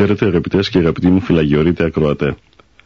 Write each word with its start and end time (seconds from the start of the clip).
Χαίρετε 0.00 0.26
αγαπητές 0.26 0.68
και 0.70 0.78
αγαπητοί 0.78 1.08
μου 1.08 1.20
φυλαγιορείτε 1.20 1.84
ακροατέ. 1.84 2.36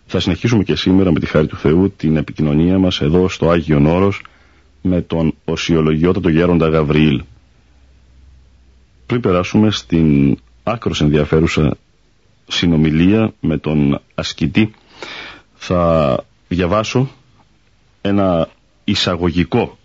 Θα 0.06 0.20
συνεχίσουμε 0.20 0.62
και 0.62 0.76
σήμερα 0.76 1.12
με 1.12 1.20
τη 1.20 1.26
χάρη 1.26 1.46
του 1.46 1.56
Θεού 1.56 1.90
την 1.96 2.16
επικοινωνία 2.16 2.78
μας 2.78 3.00
εδώ 3.00 3.28
στο 3.28 3.50
Άγιον 3.50 3.86
Όρος 3.86 4.22
με 4.82 5.00
τον 5.00 5.34
οσιολογιότατο 5.44 6.28
γέροντα 6.28 6.68
Γαβριήλ. 6.68 7.22
Πριν 9.06 9.20
περάσουμε 9.20 9.70
στην 9.70 10.36
άκρος 10.62 11.00
ενδιαφέρουσα 11.00 11.76
συνομιλία 12.48 13.32
με 13.40 13.58
τον 13.58 14.00
ασκητή 14.14 14.70
θα 15.54 16.16
διαβάσω 16.48 17.10
ένα 18.00 18.48
εισαγωγικό 18.84 19.78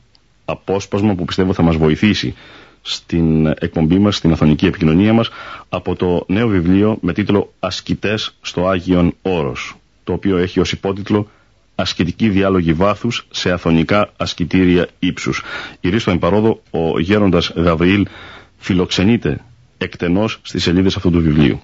απόσπασμα 0.46 1.16
που 1.16 1.26
πιστεύω 1.26 1.54
θα 1.54 1.62
μας 1.64 1.76
βοηθήσει 1.76 2.36
στην 2.82 3.48
εκπομπή 3.48 4.00
μας, 4.00 4.16
στην 4.16 4.32
αθωνική 4.32 4.66
επικοινωνία 4.66 5.14
μας 5.14 5.30
από 5.70 5.96
το 5.96 6.24
νέο 6.28 6.48
βιβλίο 6.48 6.98
με 7.02 7.14
τίτλο 7.14 7.54
«Ασκητές 7.60 8.36
στο 8.42 8.68
Άγιον 8.68 9.14
Όρος» 9.22 9.76
το 10.04 10.14
οποίο 10.14 10.38
έχει 10.38 10.60
ως 10.60 10.72
υπότιτλο 10.72 11.30
«Ασκητική 11.76 12.30
διάλογη 12.30 12.74
βάθους 12.74 13.28
σε 13.32 13.52
αθωνικά 13.52 14.10
ασκητήρια 14.18 14.88
ύψους». 15.00 15.44
Ηρίστο 15.80 16.12
εμπαρόδο 16.12 16.62
ο 16.72 17.00
γέροντας 17.00 17.52
Γαβριήλ 17.56 18.08
φιλοξενείται 18.58 19.44
εκτενώς 19.78 20.40
στις 20.42 20.64
σελίδες 20.64 20.96
αυτού 20.96 21.12
του 21.12 21.22
βιβλίου. 21.22 21.62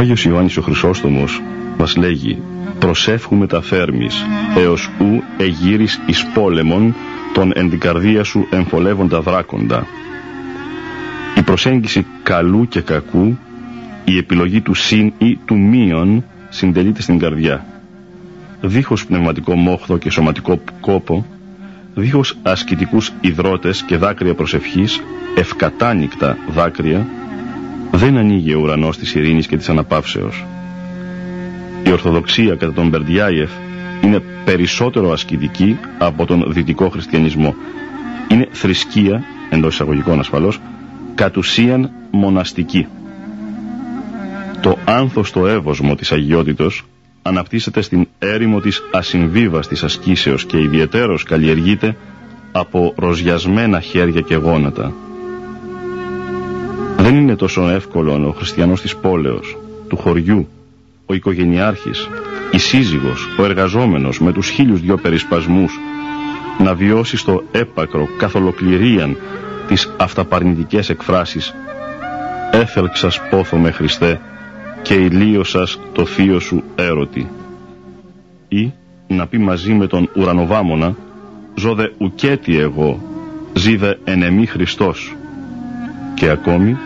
Άγιος 0.00 0.24
Ιωάννης 0.24 0.56
ο 0.56 0.62
Χρυσόστομος 0.62 1.42
μας 1.78 1.96
λέγει 1.96 2.42
«Προσεύχουμε 2.78 3.46
τα 3.46 3.62
θέρμης, 3.62 4.24
έως 4.56 4.90
ου 4.98 5.22
εγύρεις 5.38 6.00
εις 6.06 6.26
πόλεμον 6.34 6.94
τον 7.32 7.52
ενδικαρδία 7.54 8.24
σου 8.24 8.46
εμφολεύοντα 8.50 9.20
δράκοντα». 9.20 9.86
Η 11.36 11.42
προσέγγιση 11.42 12.06
καλού 12.22 12.68
και 12.68 12.80
κακού, 12.80 13.38
η 14.04 14.16
επιλογή 14.16 14.60
του 14.60 14.74
συν 14.74 15.12
ή 15.18 15.38
του 15.44 15.58
μείον 15.58 16.24
συντελείται 16.48 17.02
στην 17.02 17.18
καρδιά. 17.18 17.66
Δίχως 18.60 19.06
πνευματικό 19.06 19.54
μόχθο 19.54 19.98
και 19.98 20.10
σωματικό 20.10 20.60
κόπο, 20.80 21.26
δίχως 21.94 22.36
ασκητικούς 22.42 23.12
υδρότες 23.20 23.82
και 23.82 23.96
δάκρυα 23.96 24.34
προσευχής, 24.34 25.02
ευκατάνικτα 25.36 26.36
δάκρυα, 26.48 27.06
δεν 27.92 28.16
ανοίγει 28.16 28.54
ο 28.54 28.60
ουρανός 28.60 28.98
της 28.98 29.14
ειρήνης 29.14 29.46
και 29.46 29.56
της 29.56 29.68
αναπαύσεως. 29.68 30.44
Η 31.86 31.90
Ορθοδοξία 31.92 32.54
κατά 32.54 32.72
τον 32.72 32.88
Μπερντιάιεφ 32.88 33.50
είναι 34.04 34.22
περισσότερο 34.44 35.12
ασκητική 35.12 35.78
από 35.98 36.26
τον 36.26 36.44
δυτικό 36.52 36.88
χριστιανισμό. 36.88 37.54
Είναι 38.28 38.48
θρησκεία, 38.50 39.24
εντός 39.50 39.74
εισαγωγικών 39.74 40.18
ασφαλώς, 40.18 40.60
κατ' 41.14 41.36
ουσίαν 41.36 41.90
μοναστική. 42.10 42.86
Το 44.62 44.78
άνθωστο 44.84 45.46
εύωσμο 45.46 45.94
της 45.94 46.12
αγιότητος 46.12 46.84
αναπτύσσεται 47.22 47.80
στην 47.80 48.08
έρημο 48.18 48.60
της 48.60 48.82
ασυμβίβαστης 48.92 49.82
ασκήσεως 49.82 50.44
και 50.44 50.58
ιδιαιτέρως 50.60 51.22
καλλιεργείται 51.22 51.96
από 52.52 52.94
ροζιασμένα 52.96 53.80
χέρια 53.80 54.20
και 54.20 54.34
γόνατα. 54.34 54.92
Δεν 57.10 57.18
είναι 57.18 57.36
τόσο 57.36 57.68
εύκολο 57.68 58.28
ο 58.28 58.32
χριστιανός 58.32 58.80
της 58.80 58.96
πόλεως, 58.96 59.56
του 59.88 59.96
χωριού, 59.96 60.48
ο 61.06 61.14
οικογενειάρχης, 61.14 62.08
η 62.50 62.58
σύζυγος, 62.58 63.28
ο 63.38 63.44
εργαζόμενος 63.44 64.20
με 64.20 64.32
τους 64.32 64.48
χίλιους 64.48 64.80
δυο 64.80 64.96
περισπασμούς 64.96 65.78
να 66.58 66.74
βιώσει 66.74 67.16
στο 67.16 67.42
έπακρο 67.52 68.08
καθ' 68.18 68.34
ολοκληρίαν 68.34 69.16
τις 69.68 69.92
αυταπαρνητικές 69.96 70.88
εκφράσεις 70.88 71.54
«Έθελξας 72.50 73.20
πόθο 73.30 73.56
με 73.56 73.70
Χριστέ 73.70 74.20
και 74.82 74.94
ηλίωσας 74.94 75.78
το 75.92 76.04
θείο 76.04 76.40
σου 76.40 76.62
έρωτη» 76.74 77.30
ή 78.48 78.72
να 79.06 79.26
πει 79.26 79.38
μαζί 79.38 79.72
με 79.72 79.86
τον 79.86 80.10
ουρανοβάμονα 80.16 80.96
«Ζώδε 81.54 81.92
ουκέτι 81.98 82.58
εγώ, 82.58 83.02
ζήδε 83.52 83.98
ενεμή 84.04 84.46
Χριστός» 84.46 85.14
και 86.14 86.28
ακόμη 86.30 86.76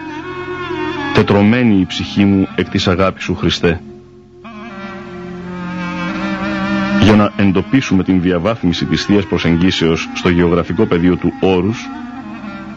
τετρωμένη 1.15 1.81
η 1.81 1.87
ψυχή 1.87 2.25
μου 2.25 2.49
εκ 2.57 2.69
της 2.69 2.89
αγάπης 2.89 3.25
σου 3.25 3.35
Χριστέ. 3.35 3.81
Για 7.03 7.15
να 7.17 7.33
εντοπίσουμε 7.37 8.03
την 8.05 8.21
διαβάθμιση 8.21 8.85
της 8.85 9.05
Θείας 9.05 9.25
Προσεγγίσεως 9.27 10.09
στο 10.15 10.29
γεωγραφικό 10.29 10.87
πεδίο 10.87 11.17
του 11.17 11.33
όρους, 11.41 11.89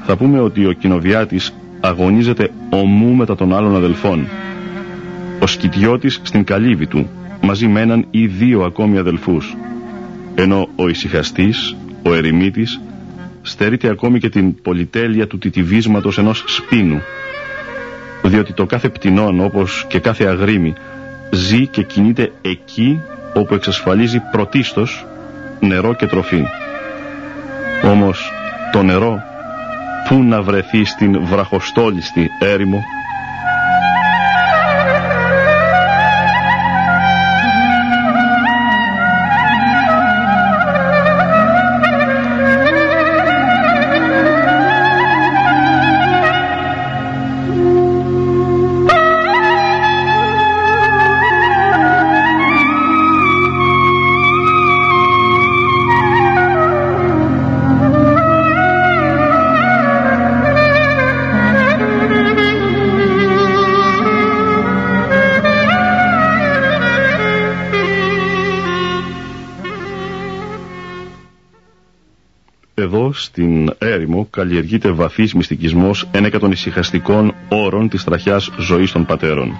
θα 0.05 0.15
πούμε 0.17 0.39
ότι 0.39 0.65
ο 0.65 0.71
κοινοβιάτης 0.71 1.53
αγωνίζεται 1.79 2.51
ομού 2.69 3.13
μετά 3.15 3.35
των 3.35 3.53
άλλων 3.55 3.75
αδελφών. 3.75 4.27
Ο 5.39 5.47
σκητιώτης 5.47 6.19
στην 6.23 6.43
καλύβη 6.43 6.87
του, 6.87 7.09
μαζί 7.41 7.67
με 7.67 7.81
έναν 7.81 8.05
ή 8.11 8.27
δύο 8.27 8.61
ακόμη 8.63 8.97
αδελφούς. 8.97 9.55
Ενώ 10.35 10.69
ο 10.75 10.87
ησυχαστής, 10.87 11.75
ο 12.03 12.13
ερημίτης 12.13 12.81
στερείται 13.41 13.89
ακόμη 13.89 14.19
και 14.19 14.29
την 14.29 14.61
πολυτέλεια 14.61 15.27
του 15.27 15.37
τιτιβίσματος 15.37 16.17
ενός 16.17 16.43
σπίνου 16.47 17.01
διότι 18.29 18.53
το 18.53 18.65
κάθε 18.65 18.89
πτηνόν 18.89 19.39
όπως 19.39 19.85
και 19.87 19.99
κάθε 19.99 20.25
αγρίμι 20.25 20.73
ζει 21.31 21.67
και 21.67 21.83
κινείται 21.83 22.31
εκεί 22.41 23.01
όπου 23.33 23.53
εξασφαλίζει 23.53 24.21
πρωτίστως 24.31 25.05
νερό 25.59 25.93
και 25.93 26.05
τροφή. 26.05 26.43
Όμως 27.83 28.31
το 28.71 28.83
νερό 28.83 29.21
πού 30.09 30.23
να 30.23 30.41
βρεθεί 30.41 30.85
στην 30.85 31.25
βραχοστόλιστη 31.25 32.29
έρημο 32.39 32.83
στην 74.17 74.19
έρημο 74.19 74.27
καλλιεργείται 74.29 74.91
βαθύς 74.91 75.33
μυστικισμός 75.33 76.07
ένεκα 76.11 76.39
των 76.39 76.51
ησυχαστικών 76.51 77.33
όρων 77.49 77.89
της 77.89 78.03
τραχιάς 78.03 78.51
ζωής 78.59 78.91
των 78.91 79.05
πατέρων. 79.05 79.55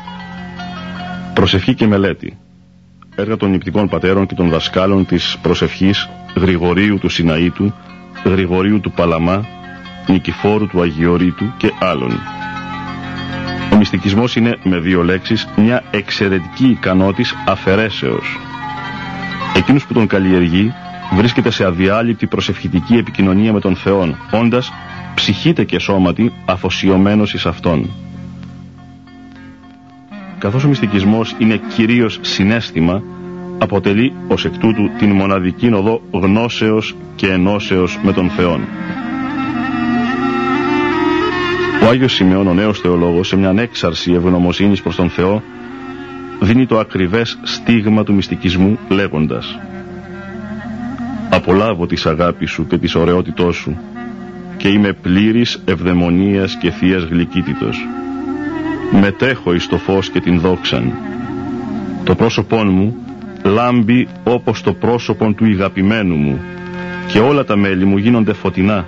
Προσευχή 1.34 1.74
και 1.74 1.88
μελέτη. 1.88 2.38
Έργα 3.16 3.38
των 3.38 3.50
νηπτικών 3.50 3.90
πατέρων 3.90 4.26
και 4.26 4.36
των 4.36 4.50
δασκάλων 4.50 5.06
της 5.06 5.38
προσευχής 5.42 6.10
Γρηγορίου 6.36 6.98
του 7.00 7.10
Σιναήτου, 7.10 7.74
Γρηγορίου 8.26 8.80
του 8.80 8.92
Παλαμά, 8.92 9.46
Νικηφόρου 10.08 10.68
του 10.68 10.82
Αγιορείτου 10.82 11.54
και 11.58 11.72
άλλων. 11.80 12.12
Ο 13.74 13.76
μυστικισμός 13.78 14.36
είναι 14.36 14.58
με 14.64 14.80
δύο 14.80 15.04
λέξεις 15.04 15.48
μια 15.56 15.84
εξαιρετική 15.92 16.66
ικανότης 16.68 17.36
αφαιρέσεως. 17.48 18.40
Εκείνους 19.56 19.86
που 19.86 19.94
τον 19.94 20.08
καλλιεργεί 20.08 20.74
βρίσκεται 21.16 21.50
σε 21.50 21.66
αδιάλειπτη 21.66 22.28
προσευχητική 22.28 22.96
επικοινωνία 22.96 23.54
με 23.54 23.60
τον 23.60 23.76
Θεόν, 23.76 24.18
όντας 24.32 24.72
ψυχήτε 25.16 25.64
και 25.64 25.80
σώματι 25.80 26.34
αφοσιωμένος 26.46 27.34
εις 27.34 27.46
Αυτόν. 27.46 27.90
Καθώς 30.38 30.64
ο 30.64 30.68
μυστικισμός 30.68 31.36
είναι 31.38 31.62
κυρίως 31.76 32.20
συνέστημα, 32.22 33.02
αποτελεί 33.58 34.14
ως 34.28 34.46
εκ 34.46 34.58
τούτου 34.58 34.90
την 34.98 35.12
μοναδική 35.12 35.74
οδό 35.74 36.02
γνώσεως 36.12 36.96
και 37.16 37.28
ενώσεως 37.28 38.00
με 38.04 38.14
τον 38.14 38.30
Θεόν. 38.30 38.62
Ο 41.84 41.90
Άγιος 41.90 42.14
Σημεών, 42.14 42.48
ο 42.48 42.54
νέος 42.54 42.80
θεολόγος, 42.80 43.28
σε 43.28 43.36
μια 43.36 43.50
ανέξαρση 43.50 44.12
ευγνωμοσύνης 44.12 44.82
προς 44.82 44.96
τον 44.96 45.10
Θεό, 45.10 45.44
δίνει 46.40 46.66
το 46.66 46.80
ακριβές 46.80 47.40
στίγμα 47.44 48.04
του 48.04 48.14
μυστικισμού 48.14 48.80
λέγοντας 48.90 49.60
Απολάβω 51.30 51.86
της 51.86 52.06
αγάπης 52.06 52.52
σου 52.52 52.68
και 52.68 52.78
της 52.78 52.96
ωραιότητός 52.96 53.56
σου 53.56 53.78
και 54.58 54.68
είμαι 54.68 54.94
πλήρης 54.94 55.62
ευδαιμονίας 55.66 56.58
και 56.58 56.72
θείας 56.72 57.04
γλυκύτητος. 57.04 57.88
Μετέχω 59.02 59.54
εις 59.54 59.68
το 59.68 59.78
φως 59.78 60.10
και 60.10 60.20
την 60.20 60.40
δόξαν. 60.40 60.94
Το 62.04 62.16
πρόσωπόν 62.16 62.70
μου 62.70 62.96
λάμπει 63.44 64.08
όπως 64.24 64.62
το 64.62 64.74
πρόσωπον 64.74 65.36
του 65.36 65.46
ηγαπημένου 65.46 66.16
μου 66.16 66.40
και 67.08 67.20
όλα 67.20 67.44
τα 67.44 67.56
μέλη 67.56 67.86
μου 67.86 67.98
γίνονται 67.98 68.34
φωτεινά. 68.34 68.86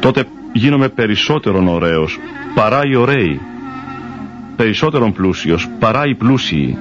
Τότε 0.00 0.24
γίνομαι 0.52 0.88
περισσότερον 0.88 1.68
ωραίος 1.68 2.18
παρά 2.54 2.80
οι 2.84 2.96
ωραίοι, 2.96 3.40
περισσότερον 4.56 5.12
πλούσιος 5.12 5.68
παρά 5.78 6.06
οι 6.06 6.14
πλούσιοι, 6.14 6.78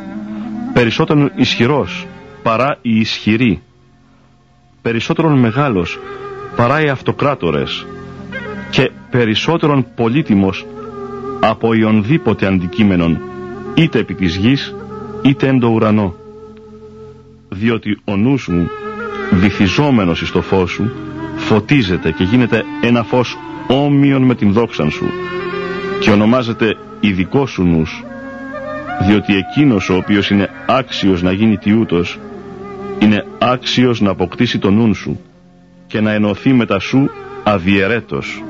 περισσότερον 0.74 1.32
ισχυρός 1.36 2.08
παρά 2.44 2.78
οι 2.82 3.00
ισχυροί 3.00 3.62
περισσότερον 4.84 5.40
μεγάλος 5.40 6.00
παρά 6.56 6.84
οι 6.84 6.90
αυτοκράτορες 6.90 7.86
και 8.70 8.92
περισσότερον 9.10 9.86
πολύτιμος 9.96 10.66
από 11.40 11.74
οιονδήποτε 11.74 12.46
αντικείμενον 12.46 13.20
είτε 13.76 14.00
επί 14.00 14.14
της 14.14 14.36
γης 14.36 14.76
είτε 15.22 15.48
εν 15.48 15.60
το 15.60 15.68
ουρανό. 15.68 16.16
Διότι 17.50 18.02
ο 18.06 18.16
νους 18.16 18.48
μου 18.48 18.70
βυθιζόμενος 19.32 20.22
εις 20.22 20.32
το 20.32 20.42
φως 20.42 20.72
σου 20.72 20.92
φωτίζεται 21.36 22.12
και 22.12 22.24
γίνεται 22.24 22.64
ένα 22.82 23.04
φως 23.04 23.38
όμοιον 23.68 24.22
με 24.22 24.36
την 24.36 24.52
δόξαν 24.52 24.90
σου 24.92 25.06
και 26.00 26.10
ονομάζεται 26.12 26.78
ειδικό 27.00 27.46
σου 27.46 27.64
νους 27.64 28.04
διότι 29.08 29.36
εκείνος 29.36 29.90
ο 29.90 29.96
οποίος 29.96 30.30
είναι 30.30 30.50
άξιος 30.68 31.22
να 31.22 31.32
γίνει 31.32 31.58
τιούτος 31.58 32.20
είναι 33.04 33.26
άξιος 33.40 34.02
να 34.02 34.10
αποκτήσει 34.10 34.60
τον 34.60 34.74
νουν 34.74 34.94
σου 34.94 35.20
και 35.88 36.02
να 36.02 36.12
ενωθεί 36.12 36.54
με 36.54 36.66
τα 36.66 36.80
σου 36.80 37.10
αδιαιρέτως. 37.44 38.44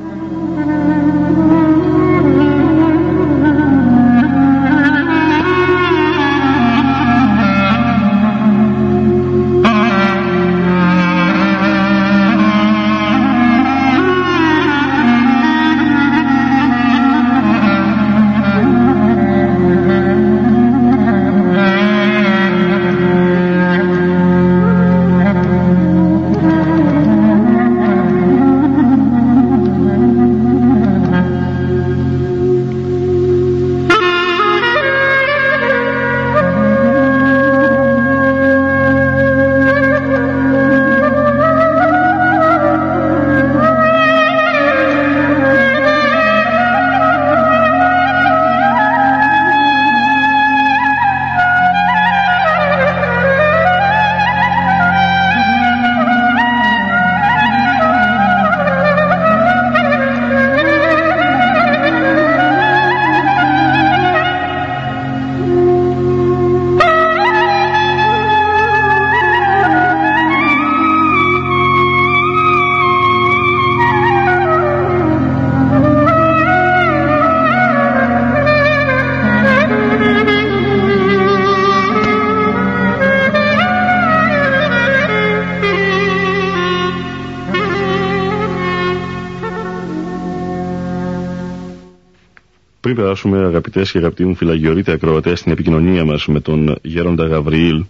Περάσουμε 92.92 93.46
αγαπητές 93.46 93.92
και 93.92 93.98
αγαπητοί 93.98 94.26
μου 94.26 94.36
φυλαγιορείτε 94.36 94.92
ακροατές 94.92 95.40
στην 95.40 95.52
επικοινωνία 95.52 96.06
μας 96.06 96.26
με 96.28 96.40
τον 96.40 96.76
Γέροντα 96.82 97.28
Γαβριήλ 97.28 97.86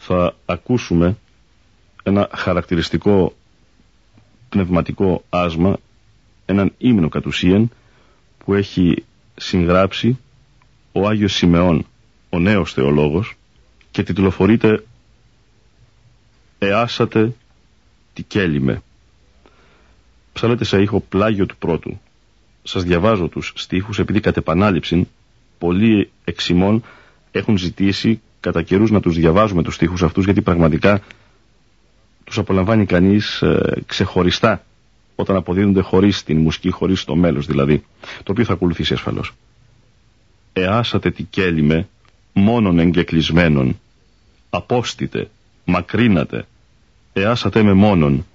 θα 0.00 0.34
ακούσουμε 0.46 1.16
ένα 2.02 2.28
χαρακτηριστικό 2.34 3.34
πνευματικό 4.48 5.24
άσμα 5.28 5.76
έναν 6.46 6.72
ύμνο 6.78 7.08
κατ' 7.08 7.26
ουσίαν 7.26 7.70
που 8.44 8.54
έχει 8.54 9.04
συγγράψει 9.36 10.18
ο 10.92 11.08
Άγιος 11.08 11.32
Σιμεών 11.32 11.86
ο 12.30 12.38
νέος 12.38 12.72
θεολόγος 12.72 13.36
και 13.90 14.02
τιτλοφορείται 14.02 14.84
«Εάσατε 16.58 17.34
τι 18.12 18.22
κέλυμε. 18.22 18.82
Ψάλετε 20.32 20.64
σε 20.64 20.82
ήχο 20.82 21.00
πλάγιο 21.00 21.46
του 21.46 21.56
πρώτου. 21.56 22.00
Σας 22.62 22.82
διαβάζω 22.84 23.28
τους 23.28 23.52
στίχους 23.56 23.98
επειδή 23.98 24.20
κατ' 24.20 24.36
επανάληψη 24.36 25.08
πολλοί 25.58 26.10
εξημών 26.24 26.82
έχουν 27.30 27.56
ζητήσει 27.56 28.20
κατά 28.40 28.62
καιρούς 28.62 28.90
να 28.90 29.00
τους 29.00 29.16
διαβάζουμε 29.16 29.62
τους 29.62 29.74
στίχους 29.74 30.02
αυτούς 30.02 30.24
γιατί 30.24 30.42
πραγματικά 30.42 31.00
τους 32.24 32.38
απολαμβάνει 32.38 32.86
κανείς 32.86 33.42
ε, 33.42 33.82
ξεχωριστά 33.86 34.64
όταν 35.14 35.36
αποδίδονται 35.36 35.80
χωρίς 35.80 36.22
την 36.22 36.38
μουσική, 36.38 36.70
χωρίς 36.70 37.04
το 37.04 37.16
μέλος 37.16 37.46
δηλαδή, 37.46 37.84
το 38.22 38.32
οποίο 38.32 38.44
θα 38.44 38.52
ακολουθήσει 38.52 38.92
ασφαλώς. 38.92 39.32
Εάσατε 40.52 41.10
τι 41.10 41.22
κέλυμε 41.22 41.88
μόνον 42.32 42.78
εγκεκλεισμένον, 42.78 43.80
απόστητε, 44.50 45.28
μακρύνατε, 45.64 46.46
εάσατε 47.12 47.62
με 47.62 47.72
μόνον, 47.72 48.26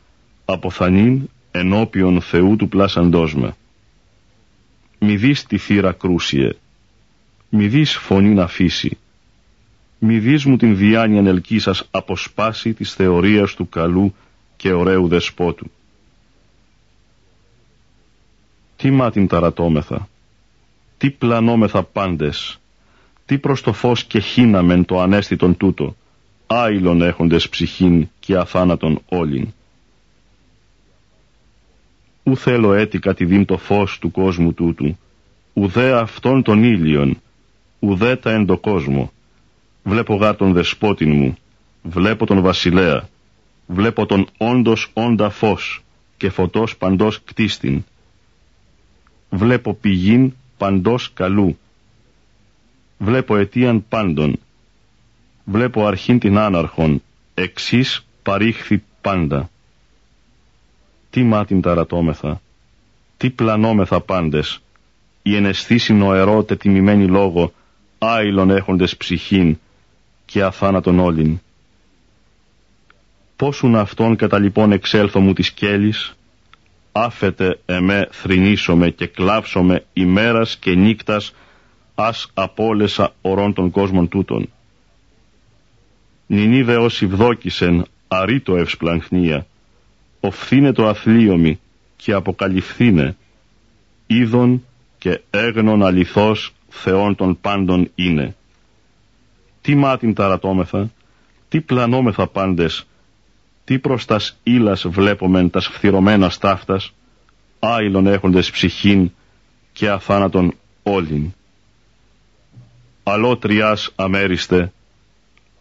αποθανήν 0.45 1.29
ενώπιον 1.51 2.21
Θεού 2.21 2.55
του 2.55 2.69
πλάσαντός 2.69 3.35
με. 3.35 3.55
Μη 4.99 5.15
δεις 5.17 5.43
τη 5.45 5.57
θύρα 5.57 5.91
κρούσιε, 5.91 6.51
μη 7.49 7.67
δεις 7.67 7.95
φωνή 7.97 8.33
να 8.33 8.43
αφήσει, 8.43 8.97
μη 9.99 10.19
δεις 10.19 10.45
μου 10.45 10.57
την 10.57 10.77
διάνοια 10.77 11.29
ελκή 11.29 11.59
σας 11.59 11.87
αποσπάσει 11.91 12.73
της 12.73 12.93
θεωρίας 12.93 13.53
του 13.53 13.69
καλού 13.69 14.15
και 14.57 14.71
ωραίου 14.73 15.07
δεσπότου. 15.07 15.71
Τι 18.75 18.91
μάτιν 18.91 19.27
ταρατώμεθα, 19.27 20.09
τι 20.97 21.09
πλανόμεθα 21.09 21.83
πάντες, 21.83 22.59
τι 23.25 23.37
προς 23.37 23.61
το 23.61 23.73
φως 23.73 24.03
και 24.03 24.19
χύναμεν 24.19 24.85
το 24.85 24.99
ανέστητον 25.01 25.57
τούτο, 25.57 25.95
άειλον 26.47 27.01
έχοντες 27.01 27.49
ψυχήν 27.49 28.07
και 28.19 28.35
αθάνατον 28.37 29.01
όλην. 29.05 29.53
Ου 32.27 32.37
θέλω 32.37 32.73
έτη 32.73 32.99
κατηδίν 32.99 33.45
το 33.45 33.57
φως 33.57 33.99
του 33.99 34.11
κόσμου 34.11 34.53
τούτου, 34.53 34.97
ουδέ 35.53 35.91
αυτόν 35.97 36.43
τον 36.43 36.63
ήλιον, 36.63 37.21
ουδέ 37.79 38.15
τα 38.15 38.31
εν 38.31 38.45
το 38.45 38.57
κόσμο. 38.57 39.11
Βλέπω 39.83 40.15
γάρ 40.15 40.35
τον 40.35 40.53
δεσπότην 40.53 41.11
μου, 41.11 41.37
βλέπω 41.83 42.25
τον 42.25 42.41
βασιλέα, 42.41 43.09
βλέπω 43.67 44.05
τον 44.05 44.27
όντος 44.37 44.89
όντα 44.93 45.29
φως 45.29 45.83
και 46.17 46.29
φωτός 46.29 46.77
παντός 46.77 47.21
κτίστην. 47.23 47.83
Βλέπω 49.29 49.73
πηγήν 49.73 50.33
παντός 50.57 51.11
καλού, 51.13 51.57
βλέπω 52.97 53.35
αιτίαν 53.35 53.85
πάντων, 53.89 54.39
βλέπω 55.45 55.85
αρχήν 55.85 56.19
την 56.19 56.37
άναρχον, 56.37 57.01
εξής 57.33 58.05
παρήχθη 58.23 58.83
πάντα. 59.01 59.49
Τι 61.09 61.23
μάτιν 61.23 61.61
ταρατώμεθα, 61.61 62.41
τι 63.17 63.29
πλανόμεθα 63.29 64.01
πάντες, 64.01 64.61
η 65.21 65.35
εναισθήση 65.35 65.93
νοερό 65.93 66.43
τετιμημένη 66.43 67.07
λόγο, 67.07 67.53
άειλον 67.97 68.49
έχοντες 68.49 68.97
ψυχήν 68.97 69.57
και 70.25 70.43
αθάνατον 70.43 70.99
όλην. 70.99 71.39
Πόσουν 73.35 73.75
αυτόν 73.75 74.15
κατά 74.15 74.39
λοιπόν 74.39 74.71
εξέλθω 74.71 75.19
μου 75.19 75.33
της 75.33 75.51
κέλης, 75.51 76.15
άφετε 76.91 77.59
εμέ 77.65 78.07
θρηνήσομαι 78.11 78.89
και 78.89 79.07
κλάψομαι 79.07 79.85
ημέρας 79.93 80.57
και 80.57 80.75
νύκτας, 80.75 81.33
ας 81.95 82.31
απόλεσα 82.33 83.13
ορών 83.21 83.53
των 83.53 83.71
κόσμων 83.71 84.07
τούτων. 84.09 84.49
Νινίδε 86.27 86.75
όσοι 86.77 87.05
βδόκησεν 87.05 87.85
αρήτω 88.07 88.55
ευσπλαγχνία, 88.57 89.45
οφθήνε 90.19 90.71
το 90.71 90.87
αθλίωμη 90.87 91.59
και 91.95 92.13
αποκαλυφθήνε, 92.13 93.15
είδον 94.07 94.65
και 94.97 95.21
έγνον 95.29 95.83
αληθώς 95.83 96.53
Θεών 96.69 97.15
των 97.15 97.39
πάντων 97.41 97.91
είναι. 97.95 98.35
Τι 99.61 99.75
μάτιν 99.75 100.13
ταρατώμεθα, 100.13 100.91
τι 101.49 101.61
πλανόμεθα 101.61 102.27
πάντες, 102.27 102.85
τι 103.63 103.79
προς 103.79 104.05
τας 104.05 104.37
ύλας 104.43 104.87
βλέπομεν 104.87 105.49
τας 105.49 105.67
φθυρωμένα 105.67 106.31
ταύτας, 106.39 106.93
άειλον 107.59 108.07
έχοντες 108.07 108.51
ψυχήν 108.51 109.11
και 109.73 109.89
αθάνατον 109.89 110.53
όλην. 110.83 111.33
Αλότριάς 113.03 113.91
αμέριστε, 113.95 114.71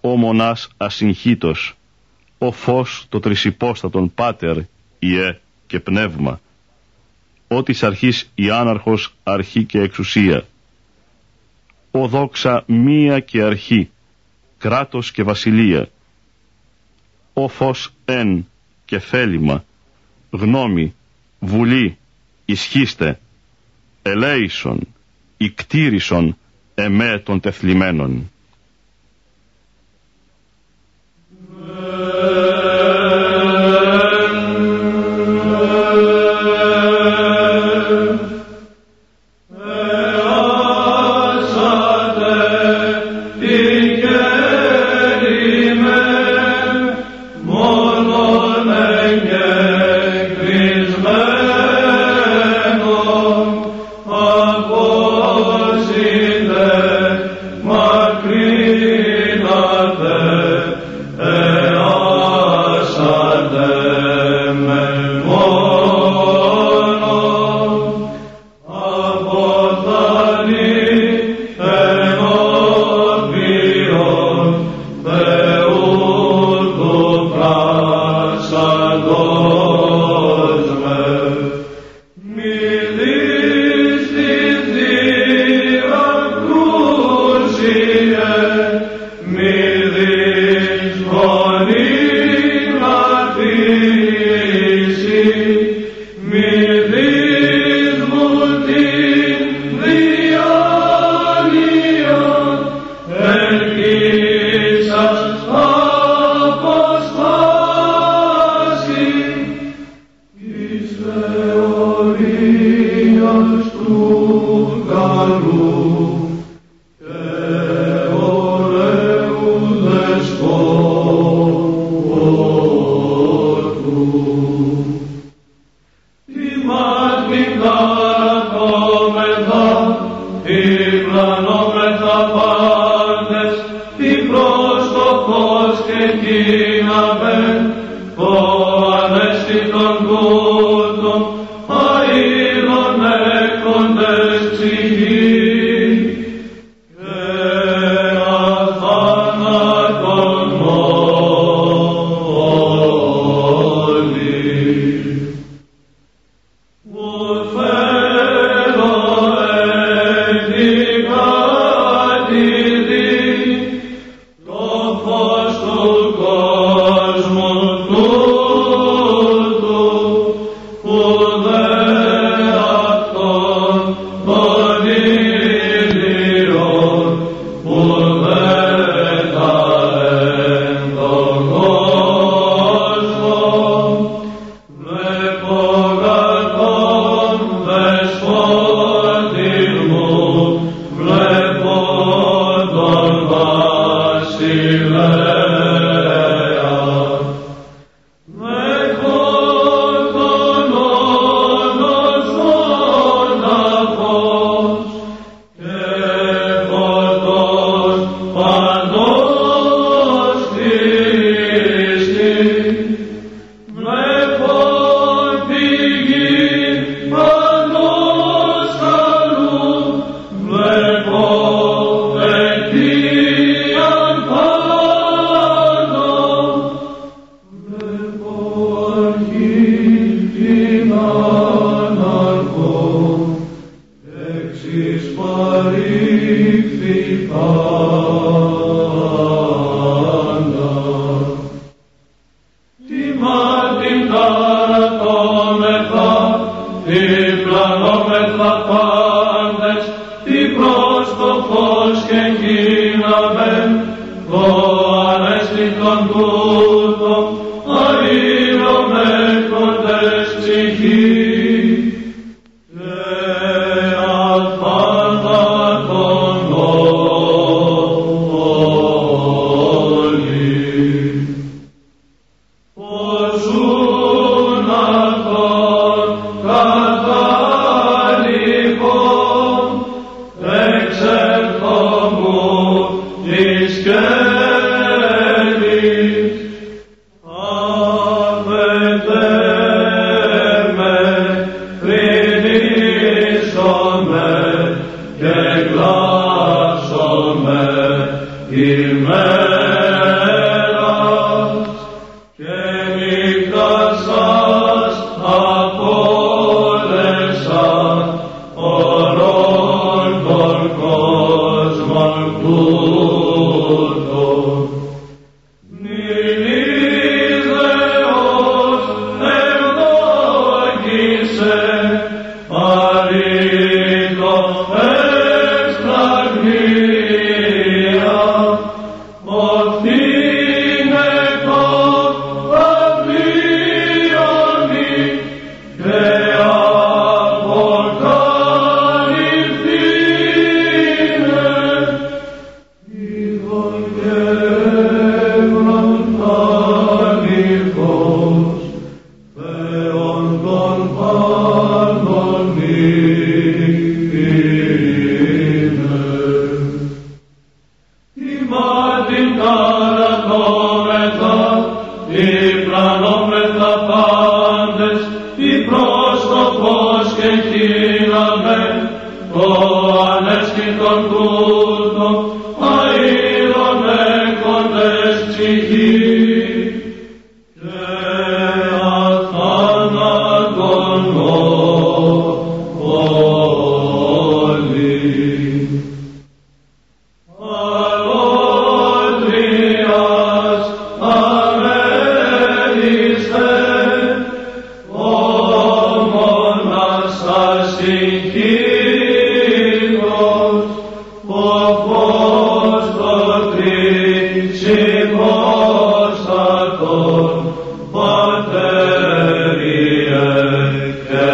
ο 0.00 0.16
μονάς 0.16 0.68
ασυγχύτος, 0.76 1.76
ο 2.38 2.52
φως 2.52 3.06
το 3.08 3.20
τρισυπόστατον 3.20 4.14
πάτερ, 4.14 4.56
ιε 4.98 5.38
και 5.66 5.80
πνεύμα, 5.80 6.40
ο 7.48 7.62
της 7.62 7.82
αρχής 7.82 8.30
η 8.34 8.50
άναρχος 8.50 9.14
αρχή 9.22 9.64
και 9.64 9.80
εξουσία, 9.80 10.46
ο 11.90 12.08
δόξα 12.08 12.64
μία 12.66 13.20
και 13.20 13.42
αρχή, 13.42 13.90
κράτος 14.58 15.10
και 15.12 15.22
βασιλεία, 15.22 15.88
ο 17.32 17.48
φως 17.48 17.92
εν 18.04 18.46
και 18.84 18.98
θέλημα, 18.98 19.64
γνώμη, 20.30 20.94
βουλή, 21.40 21.98
ισχύστε, 22.44 23.20
ελέησον, 24.02 24.80
ικτήρισον 25.36 26.36
εμέ 26.74 27.18
των 27.18 27.40
τεθλιμένων. 27.40 28.30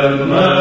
Παρακαλώ 0.02 0.51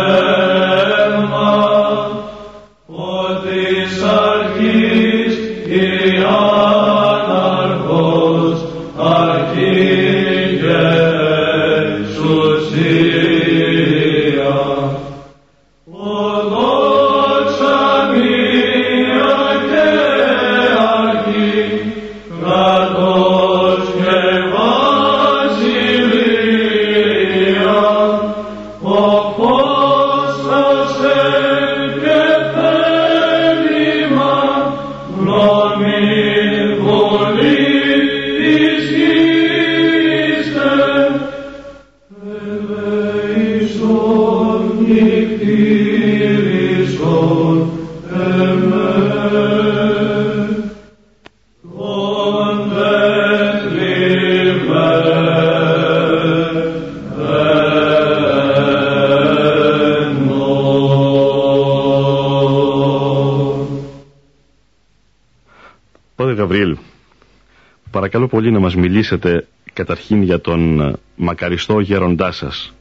πολύ 68.41 68.53
να 68.53 68.59
μας 68.59 68.75
μιλήσετε 68.75 69.47
καταρχήν 69.73 70.21
για 70.21 70.41
τον 70.41 70.81
ε, 70.81 70.93
μακαριστό 71.15 71.79
γέροντά 71.79 72.31
σας, 72.31 72.73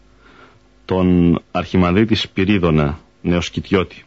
τον 0.84 1.38
Αρχιμανδρίτη 1.50 2.14
Σπυρίδωνα 2.14 2.98
Νεοσκητιώτη, 3.22 4.04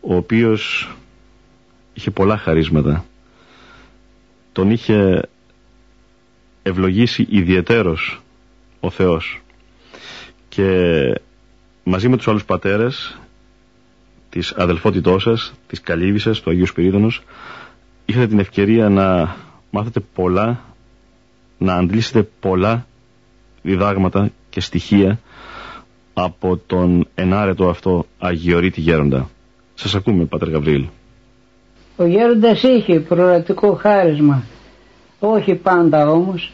ο 0.00 0.14
οποίος 0.14 0.90
είχε 1.94 2.10
πολλά 2.10 2.36
χαρίσματα. 2.36 3.04
Τον 4.52 4.70
είχε 4.70 5.22
ευλογήσει 6.62 7.26
ιδιαιτέρως 7.30 8.22
ο 8.80 8.90
Θεός 8.90 9.40
και 10.48 10.68
μαζί 11.84 12.08
με 12.08 12.16
τους 12.16 12.28
άλλους 12.28 12.44
πατέρες 12.44 13.18
της 14.30 14.52
αδελφότητός 14.52 15.22
σας, 15.22 15.52
της 15.66 15.80
Καλύβησας, 15.80 16.40
του 16.40 16.50
Αγίου 16.50 16.66
Σπυρίδωνος, 16.66 17.22
είχατε 18.04 18.26
την 18.26 18.38
ευκαιρία 18.38 18.88
να 18.88 19.36
μάθετε 19.74 20.00
πολλά, 20.14 20.60
να 21.58 21.74
αντλήσετε 21.74 22.28
πολλά 22.40 22.86
διδάγματα 23.62 24.30
και 24.50 24.60
στοιχεία 24.60 25.18
από 26.14 26.60
τον 26.66 27.08
ενάρετο 27.14 27.68
αυτό 27.68 28.06
Αγιορείτη 28.18 28.80
Γέροντα. 28.80 29.28
Σας 29.74 29.94
ακούμε, 29.94 30.24
Πατέρ 30.24 30.50
Γαβρίλ. 30.50 30.86
Ο 31.96 32.04
Γέροντας 32.04 32.62
είχε 32.62 33.00
προορατικό 33.00 33.74
χάρισμα, 33.74 34.42
όχι 35.18 35.54
πάντα 35.54 36.10
όμως, 36.10 36.52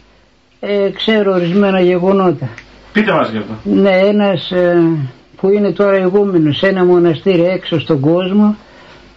ε, 0.61 0.91
ξέρω 0.91 1.33
ορισμένα 1.33 1.81
γεγονότα. 1.81 2.49
Πείτε 2.93 3.13
μας 3.13 3.31
γι' 3.31 3.39
αυτό. 3.39 3.53
Ναι, 3.65 3.99
ένας 3.99 4.51
ε, 4.51 4.83
που 5.37 5.49
είναι 5.49 5.73
τώρα 5.73 5.99
ηγούμενος 5.99 6.57
σε 6.57 6.67
ένα 6.69 6.85
μοναστήρι 6.85 7.45
έξω 7.45 7.81
στον 7.81 8.01
κόσμο, 8.01 8.57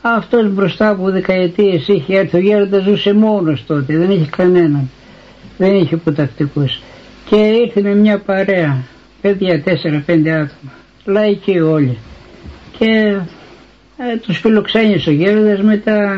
αυτός 0.01 0.53
μπροστά 0.53 0.89
από 0.89 1.11
δεκαετίες 1.11 1.87
είχε 1.87 2.17
έρθει, 2.17 2.37
ο 2.37 2.39
Γέροντα 2.39 2.79
ζούσε 2.79 3.13
μόνος 3.13 3.63
τότε, 3.65 3.97
δεν 3.97 4.11
είχε 4.11 4.29
κανέναν, 4.37 4.89
δεν 5.57 5.75
είχε 5.75 5.95
υποτακτικούς. 5.95 6.81
Και 7.29 7.35
ήρθε 7.35 7.81
με 7.81 7.95
μια 7.95 8.19
παρέα, 8.19 8.83
παιδιά, 9.21 9.61
τέσσερα-πέντε 9.61 10.31
άτομα, 10.31 10.71
λαϊκοί 11.05 11.59
όλοι. 11.59 11.97
Και 12.77 13.17
ε, 13.97 14.17
τους 14.17 14.37
φιλοξένησε 14.37 15.09
ο 15.09 15.13
Γέροντας, 15.13 15.61
μετά 15.61 16.17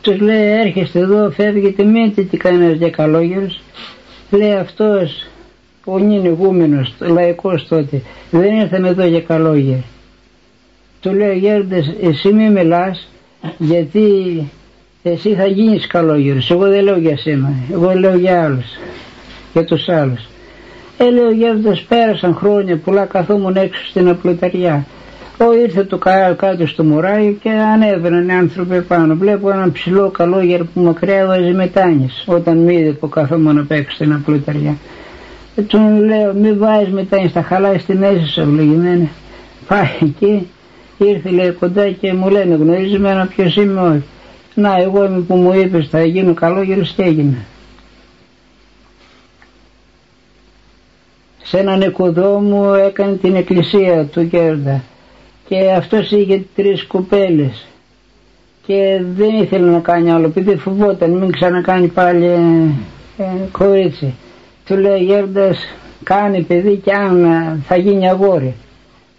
τους 0.00 0.20
λέει 0.20 0.60
έρχεστε 0.60 0.98
εδώ, 0.98 1.30
φεύγετε, 1.30 1.84
μένετε 1.84 2.22
τι 2.22 2.36
κανένας 2.36 2.78
διακαλόγερος. 2.78 3.60
Λέει 4.30 4.52
αυτός 4.52 5.26
ο 5.84 5.98
νυν 5.98 6.36
λαϊκός 6.98 7.68
τότε, 7.68 8.02
δεν 8.30 8.60
ήρθαμε 8.60 8.88
εδώ 8.88 9.04
για 9.04 9.20
καλόγερ. 9.20 9.78
Του 11.04 11.12
λέει 11.12 11.38
Γέροντας, 11.38 11.92
εσύ 12.02 12.32
μη 12.32 12.50
μιλάς, 12.50 13.08
γιατί 13.58 14.02
εσύ 15.02 15.34
θα 15.34 15.46
γίνεις 15.46 15.86
καλόγερος. 15.86 16.50
Εγώ 16.50 16.68
δεν 16.68 16.84
λέω 16.84 16.98
για 16.98 17.16
σένα, 17.16 17.52
εγώ 17.72 17.92
λέω 17.94 18.16
για 18.16 18.42
άλλους, 18.42 18.66
για 19.52 19.64
τους 19.64 19.88
άλλους. 19.88 20.28
Ε, 20.98 21.10
λέει 21.10 21.24
ο 21.24 21.30
Γέροντας, 21.30 21.80
πέρασαν 21.80 22.34
χρόνια 22.34 22.76
πολλά 22.76 23.04
καθόμουν 23.04 23.56
έξω 23.56 23.86
στην 23.86 24.08
απλοταριά. 24.08 24.86
Ο 25.38 25.52
ήρθε 25.52 25.84
το 25.84 25.98
κάτω 26.36 26.66
στο 26.66 26.84
μωράκι 26.84 27.38
και 27.42 27.50
ανέβαιναν 27.50 28.28
οι 28.28 28.32
άνθρωποι 28.32 28.82
πάνω. 28.82 29.14
Βλέπω 29.14 29.50
έναν 29.50 29.72
ψηλό 29.72 30.10
καλόγερ 30.10 30.64
που 30.64 30.80
μακριά 30.80 31.26
βάζει 31.26 31.52
μετάνιες 31.52 32.24
όταν 32.26 32.56
μη 32.56 32.74
είδε 32.74 32.90
που 32.90 33.08
καθόμουν 33.08 33.58
απ' 33.58 33.70
έξω 33.70 33.94
στην 33.94 34.12
απλοταριά. 34.12 34.76
Και 35.54 35.62
του 35.62 35.78
λέω 36.04 36.34
μη 36.34 36.52
βάζεις 36.52 36.92
μετάνιες, 36.92 37.32
θα 37.32 37.42
χαλάει 37.42 37.78
στην 37.78 38.02
αίσθηση 38.02 38.32
σου 38.32 38.40
ευλογημένη. 38.40 39.10
Πάει 39.68 39.88
εκεί, 40.00 40.48
ήρθε 40.98 41.30
λέει 41.30 41.50
κοντά 41.50 41.90
και 41.90 42.12
μου 42.12 42.28
λένε 42.30 42.54
γνωρίζει 42.54 42.98
με 42.98 43.28
ποιος 43.36 43.56
είμαι 43.56 43.80
όχι. 43.80 44.02
Να 44.54 44.76
εγώ 44.80 45.04
είμαι 45.04 45.20
που 45.20 45.34
μου 45.34 45.52
είπες 45.52 45.88
θα 45.88 46.04
γίνω 46.04 46.34
καλόγερος 46.34 46.90
και 46.90 47.02
έγινε. 47.02 47.44
Σε 51.42 51.58
έναν 51.58 51.80
οικοδόμο 51.80 52.74
έκανε 52.86 53.16
την 53.16 53.34
εκκλησία 53.34 54.04
του 54.04 54.28
Κέρδα 54.28 54.82
και 55.48 55.72
αυτός 55.72 56.10
είχε 56.10 56.44
τρεις 56.54 56.86
κοπέλες 56.86 57.66
και 58.66 59.02
δεν 59.16 59.34
ήθελε 59.40 59.70
να 59.70 59.78
κάνει 59.78 60.10
άλλο 60.12 60.26
επειδή 60.26 60.56
φοβόταν 60.56 61.10
μην 61.10 61.32
ξανακάνει 61.32 61.86
πάλι 61.86 62.26
ε, 63.18 63.24
κορίτσι 63.52 64.14
του 64.64 64.76
λέει 64.76 65.04
Γέροντας 65.04 65.58
κάνει 66.02 66.42
παιδί 66.42 66.76
και 66.84 66.92
αν 66.92 67.24
ε, 67.24 67.60
θα 67.66 67.76
γίνει 67.76 68.08
αγόρι 68.08 68.54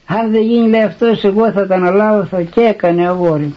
αν 0.05 0.31
δεν 0.31 0.41
γίνει 0.41 0.69
λέει 0.69 0.81
αυτός 0.83 1.23
εγώ 1.23 1.51
θα 1.51 1.67
τα 1.67 1.75
αναλάβω 1.75 2.25
θα 2.25 2.41
και 2.41 2.61
έκανε 2.61 3.07
αγόρι 3.07 3.53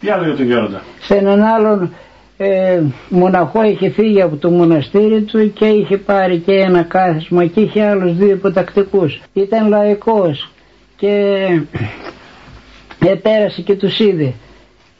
Τι 0.00 0.10
άλλο 0.10 0.24
για 0.24 0.36
τον 0.36 0.46
Γέροντα 0.46 0.82
σε 1.00 1.14
έναν 1.16 1.42
άλλον 1.42 1.92
ε, 2.44 2.82
μοναχό 3.08 3.62
είχε 3.64 3.90
φύγει 3.90 4.22
από 4.22 4.36
το 4.36 4.50
μοναστήρι 4.50 5.22
του 5.22 5.52
και 5.52 5.66
είχε 5.66 5.96
πάρει 5.96 6.38
και 6.38 6.52
ένα 6.52 6.82
κάθισμα 6.82 7.46
και 7.46 7.60
είχε 7.60 7.82
άλλους 7.86 8.16
δύο 8.16 8.28
υποτακτικούς. 8.30 9.20
Ήταν 9.32 9.68
λαϊκός 9.68 10.50
και 10.96 11.46
επέρασε 13.06 13.62
και 13.62 13.74
τους 13.74 13.98
είδε. 13.98 14.32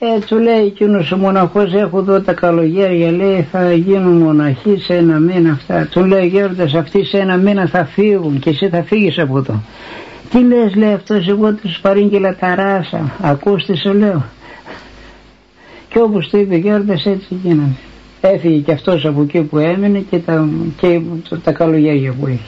Ε, 0.04 0.18
του 0.18 0.38
λέει 0.38 0.64
εκείνος 0.64 1.12
ο 1.12 1.16
μοναχός: 1.16 1.74
Έχω 1.74 1.98
εδώ 1.98 2.20
τα 2.20 2.32
καλογέρια. 2.32 3.10
Λέει: 3.10 3.46
Θα 3.50 3.72
γίνουν 3.72 4.16
μοναχοί 4.16 4.78
σε 4.78 4.94
ένα 4.94 5.18
μήνα 5.18 5.52
αυτά. 5.52 5.88
Του 5.90 6.04
λέει: 6.04 6.26
Γέροντας, 6.26 6.74
αυτοί 6.74 7.04
σε 7.04 7.18
ένα 7.18 7.36
μήνα 7.36 7.66
θα 7.66 7.84
φύγουν 7.84 8.38
και 8.38 8.50
εσύ 8.50 8.68
θα 8.68 8.82
φύγεις 8.82 9.18
από 9.18 9.38
εδώ. 9.38 9.62
Τι 10.30 10.38
λες, 10.38 10.74
λέει 10.74 10.92
αυτός, 10.92 11.28
εγώ 11.28 11.52
τους 11.52 11.78
παρήγγειλα 11.80 12.36
τα 12.36 12.54
ράσα. 12.54 13.12
Ακούστε, 13.22 13.76
σου 13.76 13.94
λέω. 13.94 14.24
Και 15.88 15.98
όπως 15.98 16.28
του 16.28 16.36
είπε 16.36 16.56
Γέροντας, 16.56 17.06
έτσι 17.06 17.40
γίνανε. 17.42 17.76
Έφυγε 18.20 18.58
και 18.58 18.72
αυτός 18.72 19.04
από 19.06 19.22
εκεί 19.22 19.40
που 19.40 19.58
έμεινε 19.58 19.98
και 20.10 20.18
τα, 20.18 20.48
και 20.76 21.00
τα 21.42 21.52
καλογέρια 21.52 22.12
που 22.12 22.26
είχε. 22.26 22.46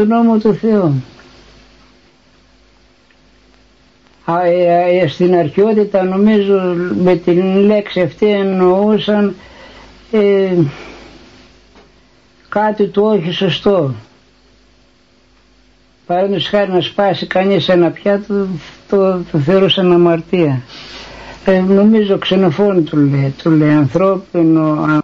Παράβαση 0.00 0.06
του 0.06 0.06
νόμου 0.06 0.38
του 0.38 0.54
Θεού. 0.54 1.02
Α, 4.24 4.44
ε, 4.44 5.00
ε, 5.02 5.08
στην 5.08 5.34
αρχαιότητα 5.34 6.04
νομίζω 6.04 6.74
με 7.02 7.16
την 7.16 7.56
λέξη 7.56 8.00
αυτή 8.00 8.26
εννοούσαν 8.26 9.34
ε, 10.10 10.52
κάτι 12.48 12.86
του 12.86 13.02
όχι 13.02 13.30
σωστό. 13.30 13.94
Παραδείγματος 16.06 16.48
χάρη 16.48 16.70
να 16.70 16.80
σπάσει 16.80 17.26
κανείς 17.26 17.68
ένα 17.68 17.90
πιάτο 17.90 18.46
το, 18.88 19.18
το 19.32 19.38
θεωρούσαν 19.38 19.92
αμαρτία. 19.92 20.62
Ε, 21.44 21.60
νομίζω 21.60 22.18
ξενοφώνη 22.18 22.82
του 22.82 22.96
λέει, 22.96 23.34
του 23.42 23.50
λέει 23.50 23.70
ανθρώπινο 23.70 24.84
αν 24.88 25.02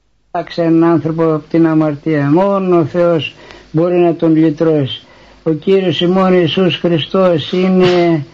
έναν 0.56 0.84
άνθρωπο 0.84 1.34
από 1.34 1.44
την 1.50 1.66
αμαρτία. 1.66 2.30
Μόνο 2.30 2.78
ο 2.78 2.84
Θεός 2.84 3.34
μπορεί 3.76 3.96
να 3.96 4.14
τον 4.14 4.36
λυτρώσει. 4.36 5.02
Ο 5.42 5.50
Κύριος 5.50 6.00
ημών 6.00 6.34
Ιησούς 6.34 6.76
Χριστός 6.76 7.52
είναι 7.52 8.24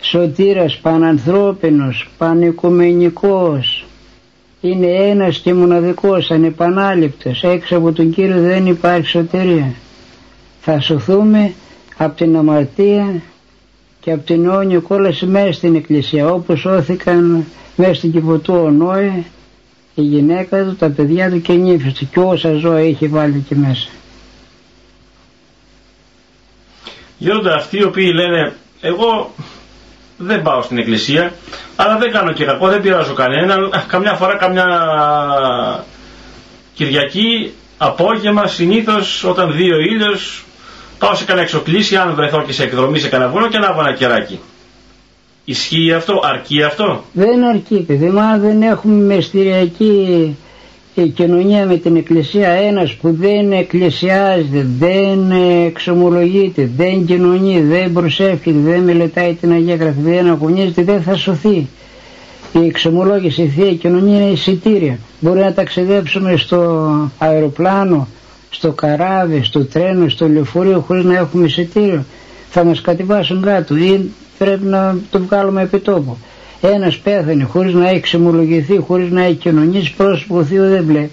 σωτήρας 0.00 0.76
πανανθρώπινος, 0.76 2.08
πανοικουμενικός. 2.18 3.86
Είναι 4.60 4.86
ένας 4.86 5.38
και 5.38 5.54
μοναδικός, 5.54 6.30
ανεπανάληπτος. 6.30 7.42
Έξω 7.44 7.76
από 7.76 7.92
τον 7.92 8.10
Κύριο 8.10 8.40
δεν 8.40 8.66
υπάρχει 8.66 9.06
σωτηρία. 9.06 9.74
Θα 10.60 10.80
σωθούμε 10.80 11.52
από 11.96 12.16
την 12.16 12.36
αμαρτία 12.36 13.22
και 14.00 14.12
από 14.12 14.24
την 14.26 14.44
αιώνια 14.44 14.78
κόλαση 14.78 15.26
μέσα 15.26 15.52
στην 15.52 15.74
εκκλησία 15.74 16.28
όπως 16.32 16.60
σώθηκαν 16.60 17.44
μέσα 17.76 17.94
στην 17.94 18.12
Κιβωτού 18.12 18.54
ο 18.54 18.70
Νόε 18.70 19.24
η 19.94 20.02
γυναίκα 20.02 20.64
του, 20.64 20.76
τα 20.76 20.88
παιδιά 20.88 21.30
του 21.30 21.40
και 21.40 21.52
η 21.52 21.58
νύφη 21.58 21.92
του 21.92 22.08
και 22.10 22.20
όσα 22.20 22.52
ζώα 22.54 22.78
έχει 22.78 23.06
βάλει 23.06 23.36
εκεί 23.36 23.54
μέσα. 23.54 23.88
Γίνονται 27.18 27.52
αυτοί 27.54 27.78
οι 27.78 27.84
οποίοι 27.84 28.12
λένε 28.14 28.52
εγώ 28.80 29.34
δεν 30.16 30.42
πάω 30.42 30.62
στην 30.62 30.78
εκκλησία 30.78 31.32
αλλά 31.76 31.98
δεν 31.98 32.12
κάνω 32.12 32.32
και 32.32 32.44
κακό, 32.44 32.68
δεν 32.68 32.80
πειράζω 32.80 33.14
κανέναν 33.14 33.70
καμιά 33.88 34.14
φορά 34.14 34.36
καμιά 34.36 34.66
Κυριακή 36.74 37.52
απόγευμα 37.78 38.46
συνήθως 38.46 39.24
όταν 39.24 39.52
δει 39.52 39.72
ο 39.72 39.78
ήλιος 39.78 40.44
πάω 40.98 41.14
σε 41.14 41.24
κανένα 41.24 41.44
εξοκλήσι, 41.46 41.96
αν 41.96 42.14
βρεθώ 42.14 42.42
και 42.42 42.52
σε 42.52 42.62
εκδρομή 42.62 42.98
σε 42.98 43.08
κανένα 43.08 43.30
βουνό 43.30 43.48
και 43.48 43.58
να 43.58 43.66
ένα 43.78 43.92
κεράκι. 43.92 44.40
Ισχύει 45.44 45.92
αυτό, 45.92 46.20
αρκεί 46.24 46.62
αυτό; 46.62 47.04
Δεν 47.12 47.44
αρκεί 47.44 47.80
παιδί, 47.80 48.10
μα 48.10 48.38
δεν 48.38 48.62
έχουμε 48.62 49.14
μεστηριακή 49.14 50.36
κοινωνία 51.06 51.66
με 51.66 51.76
την 51.76 51.96
εκκλησία 51.96 52.48
ένας 52.48 52.94
που 52.94 53.12
δεν 53.20 53.52
εκκλησιάζεται, 53.52 54.66
δεν 54.78 55.30
εξομολογείται, 55.66 56.70
δεν 56.76 57.04
κοινωνεί, 57.06 57.60
δεν 57.62 57.92
προσεύχεται, 57.92 58.58
δεν 58.64 58.80
μελετάει 58.80 59.34
την 59.34 59.52
Αγία 59.52 59.74
Γραφή, 59.74 60.00
δεν 60.00 60.28
αγωνίζεται, 60.28 60.82
δεν 60.82 61.02
θα 61.02 61.14
σωθεί. 61.16 61.66
Η 62.52 62.66
εξομολόγηση, 62.66 63.42
η 63.42 63.46
Θεία 63.48 63.74
Κοινωνία 63.74 64.20
είναι 64.20 64.30
εισιτήρια. 64.30 64.98
Μπορεί 65.20 65.40
να 65.40 65.52
ταξιδέψουμε 65.52 66.36
στο 66.36 66.88
αεροπλάνο, 67.18 68.08
στο 68.50 68.72
καράβι, 68.72 69.42
στο 69.42 69.64
τρένο, 69.64 70.08
στο 70.08 70.28
λεωφορείο 70.28 70.80
χωρίς 70.86 71.04
να 71.04 71.16
έχουμε 71.16 71.44
εισιτήριο. 71.44 72.04
Θα 72.50 72.64
μας 72.64 72.80
κατεβάσουν 72.80 73.42
κάτω 73.42 73.76
ή 73.76 74.10
πρέπει 74.38 74.64
να 74.64 74.96
το 75.10 75.18
βγάλουμε 75.20 75.62
επί 75.62 75.78
τόπου. 75.78 76.16
Ένας 76.60 76.96
πέθανε 76.98 77.44
χωρίς 77.44 77.74
να 77.74 77.88
έχει 77.88 78.00
ξεμολογηθεί, 78.00 78.76
χωρίς 78.76 79.10
να 79.10 79.22
έχει 79.22 79.34
κοινωνήσει, 79.34 79.94
πρόσωπο 79.96 80.44
Θεού 80.44 80.68
δεν 80.68 80.84
βλέπει. 80.84 81.10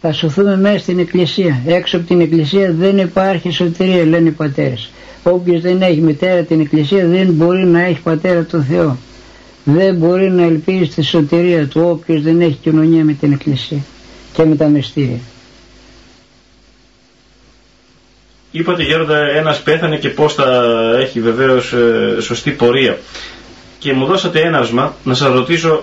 Θα 0.00 0.12
σωθούμε 0.12 0.56
μέσα 0.56 0.78
στην 0.78 0.98
εκκλησία. 0.98 1.60
Έξω 1.66 1.96
από 1.96 2.06
την 2.06 2.20
εκκλησία 2.20 2.72
δεν 2.72 2.98
υπάρχει 2.98 3.50
σωτηρία 3.50 4.04
λένε 4.04 4.28
οι 4.28 4.32
πατέρες. 4.32 4.90
Όποιος 5.22 5.60
δεν 5.60 5.82
έχει 5.82 6.00
μητέρα 6.00 6.42
την 6.42 6.60
εκκλησία 6.60 7.06
δεν 7.06 7.26
μπορεί 7.32 7.64
να 7.66 7.80
έχει 7.80 8.00
πατέρα 8.00 8.44
το 8.44 8.60
Θεό. 8.60 8.96
Δεν 9.64 9.94
μπορεί 9.94 10.30
να 10.30 10.42
ελπίζει 10.42 10.84
στη 10.90 11.02
σωτηρία 11.02 11.66
του 11.66 11.80
όποιος 11.84 12.22
δεν 12.22 12.40
έχει 12.40 12.58
κοινωνία 12.62 13.04
με 13.04 13.12
την 13.12 13.32
εκκλησία 13.32 13.78
και 14.32 14.44
με 14.44 14.56
τα 14.56 14.66
μυστήρια. 14.66 15.18
Είπατε 18.50 18.82
γέροντα 18.82 19.18
ένας 19.18 19.62
πέθανε 19.62 19.96
και 19.96 20.08
πώς 20.08 20.34
θα 20.34 20.64
έχει 21.00 21.20
βεβαίως 21.20 21.72
ε, 21.72 22.20
σωστή 22.20 22.50
πορεία. 22.50 22.98
Και 23.86 23.92
μου 23.92 24.06
δώσατε 24.06 24.40
έναυσμα 24.40 24.94
να 25.04 25.14
σας 25.14 25.32
ρωτήσω 25.32 25.82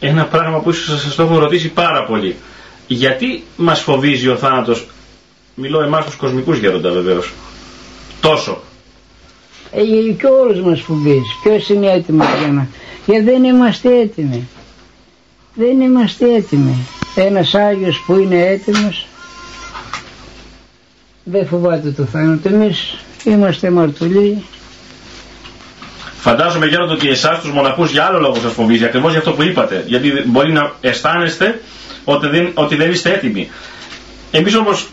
ένα 0.00 0.24
πράγμα 0.26 0.58
που 0.60 0.70
ίσως 0.70 1.00
σας 1.02 1.14
το 1.14 1.22
έχω 1.22 1.38
ρωτήσει 1.38 1.68
πάρα 1.68 2.04
πολύ. 2.04 2.36
Γιατί 2.86 3.44
μας 3.56 3.80
φοβίζει 3.80 4.28
ο 4.28 4.36
θάνατος, 4.36 4.86
μιλώ 5.54 5.82
εμάς 5.82 6.04
τους 6.04 6.14
κοσμικούς 6.14 6.58
γέροντα 6.58 6.90
βεβαίως, 6.90 7.32
τόσο; 8.20 8.60
Ε, 9.70 9.82
και 10.12 10.26
όλους 10.26 10.60
μας 10.60 10.80
φοβίζει. 10.80 11.22
Ποιος 11.42 11.68
είναι 11.68 11.90
έτοιμος 11.92 12.26
για 12.38 12.48
να... 12.52 12.68
Γιατί 13.06 13.24
δεν 13.24 13.44
είμαστε 13.44 14.00
έτοιμοι. 14.00 14.48
Δεν 15.54 15.80
είμαστε 15.80 16.34
έτοιμοι. 16.34 16.76
Ένας 17.14 17.54
Άγιος 17.54 18.02
που 18.06 18.14
είναι 18.16 18.46
έτοιμος 18.46 19.06
δεν 21.24 21.46
φοβάται 21.46 21.90
το 21.90 22.04
θάνατο. 22.04 22.48
Εμείς 22.48 22.96
είμαστε 23.24 23.70
μαρτωλοί. 23.70 24.42
Φαντάζομαι 26.26 26.66
γέροντα 26.66 26.92
ότι 26.92 27.08
εσάς 27.08 27.40
τους 27.40 27.50
μοναχούς 27.50 27.90
για 27.90 28.04
άλλο 28.04 28.18
λόγο 28.18 28.34
σας 28.34 28.52
φοβίζει, 28.52 28.84
ακριβώς 28.84 29.10
για 29.10 29.18
αυτό 29.18 29.32
που 29.32 29.42
είπατε. 29.42 29.84
Γιατί 29.86 30.22
μπορεί 30.26 30.52
να 30.52 30.72
αισθάνεστε 30.80 31.60
ότι 32.04 32.26
δεν, 32.26 32.50
ότι 32.54 32.76
δεν 32.76 32.90
είστε 32.90 33.12
έτοιμοι. 33.12 33.50
Εμείς 34.30 34.54
όμως 34.56 34.86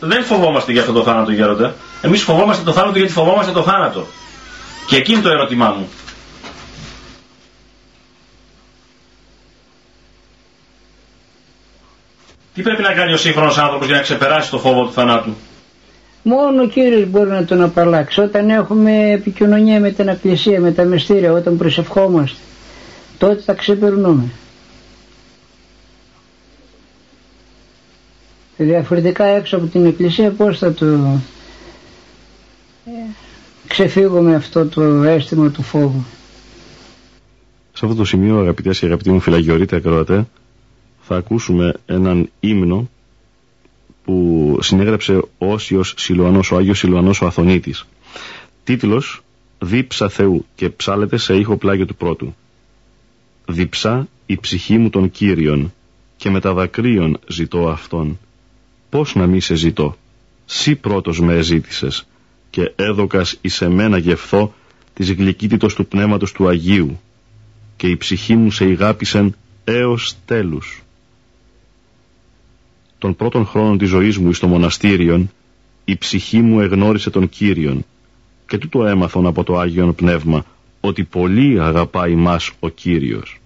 δεν 0.00 0.24
φοβόμαστε 0.24 0.72
για 0.72 0.80
αυτό 0.80 0.92
το 0.92 1.02
θάνατο, 1.02 1.32
γέροντα. 1.32 1.74
Εμείς 2.02 2.22
φοβόμαστε 2.22 2.64
το 2.64 2.72
θάνατο 2.72 2.98
γιατί 2.98 3.12
φοβόμαστε 3.12 3.52
το 3.52 3.62
θάνατο. 3.62 4.06
Και 4.86 4.96
εκεί 4.96 5.12
είναι 5.12 5.20
το 5.22 5.28
ερώτημά 5.28 5.68
μου. 5.78 5.88
Τι 12.54 12.62
πρέπει 12.62 12.82
να 12.82 12.92
κάνει 12.92 13.12
ο 13.12 13.16
σύγχρονος 13.16 13.58
άνθρωπος 13.58 13.86
για 13.86 13.96
να 13.96 14.02
ξεπεράσει 14.02 14.50
το 14.50 14.58
φόβο 14.58 14.84
του 14.84 14.92
θανάτου; 14.92 15.36
Μόνο 16.22 16.62
ο 16.62 16.66
Κύριος 16.66 17.08
μπορεί 17.10 17.30
να 17.30 17.44
τον 17.44 17.62
απαλλάξει. 17.62 18.20
Όταν 18.20 18.50
έχουμε 18.50 19.10
επικοινωνία 19.10 19.80
με 19.80 19.90
την 19.90 20.08
Εκκλησία, 20.08 20.60
με 20.60 20.72
τα 20.72 20.84
μυστήρια, 20.84 21.32
όταν 21.32 21.56
προσευχόμαστε, 21.56 22.38
τότε 23.18 23.42
τα 23.46 23.54
ξεπερνούμε. 23.54 24.24
Διαφορετικά 28.56 29.24
έξω 29.24 29.56
από 29.56 29.66
την 29.66 29.86
Εκκλησία 29.86 30.30
πώς 30.30 30.58
θα 30.58 30.72
το 30.72 30.86
ε, 32.86 32.90
ξεφύγουμε 33.66 34.34
αυτό 34.34 34.66
το 34.66 34.82
αίσθημα 34.82 35.50
του 35.50 35.62
φόβου. 35.62 36.04
Σε 37.72 37.84
αυτό 37.84 37.94
το 37.96 38.04
σημείο 38.04 38.38
αγαπητές 38.38 38.78
και 38.78 38.86
αγαπητοί 38.86 39.10
μου 39.10 39.20
φυλαγιορείτε 39.20 39.76
ακροατέ 39.76 40.26
θα 41.00 41.16
ακούσουμε 41.16 41.74
έναν 41.86 42.30
ύμνο 42.40 42.88
που 44.04 44.58
συνέγραψε 44.60 45.16
ο 45.16 45.28
Όσιος 45.38 45.94
Σιλουανός, 45.96 46.50
ο 46.50 46.56
Άγιος 46.56 46.78
Σιλουανός 46.78 47.20
ο 47.20 47.26
Αθωνίτης. 47.26 47.86
Τίτλος 48.64 49.22
«Δίψα 49.58 50.08
Θεού» 50.08 50.46
και 50.54 50.68
ψάλεται 50.70 51.16
σε 51.16 51.36
ήχο 51.36 51.56
πλάγιο 51.56 51.86
του 51.86 51.94
πρώτου. 51.94 52.34
«Διψά 53.46 54.08
η 54.26 54.36
ψυχή 54.40 54.78
μου 54.78 54.90
των 54.90 55.10
Κύριων 55.10 55.72
και 56.16 56.30
με 56.30 56.40
τα 56.40 56.52
δακρύων 56.52 57.18
ζητώ 57.26 57.68
Αυτόν. 57.68 58.18
Πώς 58.90 59.14
να 59.14 59.26
μη 59.26 59.40
σε 59.40 59.54
ζητώ, 59.54 59.96
σύ 60.44 60.74
πρώτος 60.74 61.20
με 61.20 61.34
εζήτησες 61.34 62.06
και 62.50 62.72
έδωκας 62.76 63.38
εις 63.40 63.60
εμένα 63.60 63.98
γευθώ 63.98 64.54
της 64.94 65.12
γλυκύτητος 65.12 65.74
του 65.74 65.86
Πνεύματος 65.86 66.32
του 66.32 66.48
Αγίου 66.48 67.00
και 67.76 67.86
η 67.86 67.96
ψυχή 67.96 68.36
μου 68.36 68.50
σε 68.50 68.64
ηγάπησεν 68.64 69.36
έως 69.64 70.16
τέλους 70.24 70.82
των 73.02 73.16
πρώτων 73.16 73.46
χρόνων 73.46 73.78
της 73.78 73.88
ζωής 73.88 74.18
μου 74.18 74.28
εις 74.28 74.38
το 74.38 74.46
μοναστήριον, 74.46 75.30
η 75.84 75.96
ψυχή 75.96 76.40
μου 76.40 76.60
εγνώρισε 76.60 77.10
τον 77.10 77.28
Κύριον 77.28 77.84
και 78.46 78.58
τούτο 78.58 78.86
έμαθον 78.86 79.26
από 79.26 79.44
το 79.44 79.58
Άγιον 79.58 79.94
Πνεύμα, 79.94 80.44
ότι 80.80 81.04
πολύ 81.04 81.60
αγαπάει 81.60 82.14
μας 82.14 82.50
ο 82.60 82.68
Κύριος. 82.68 83.40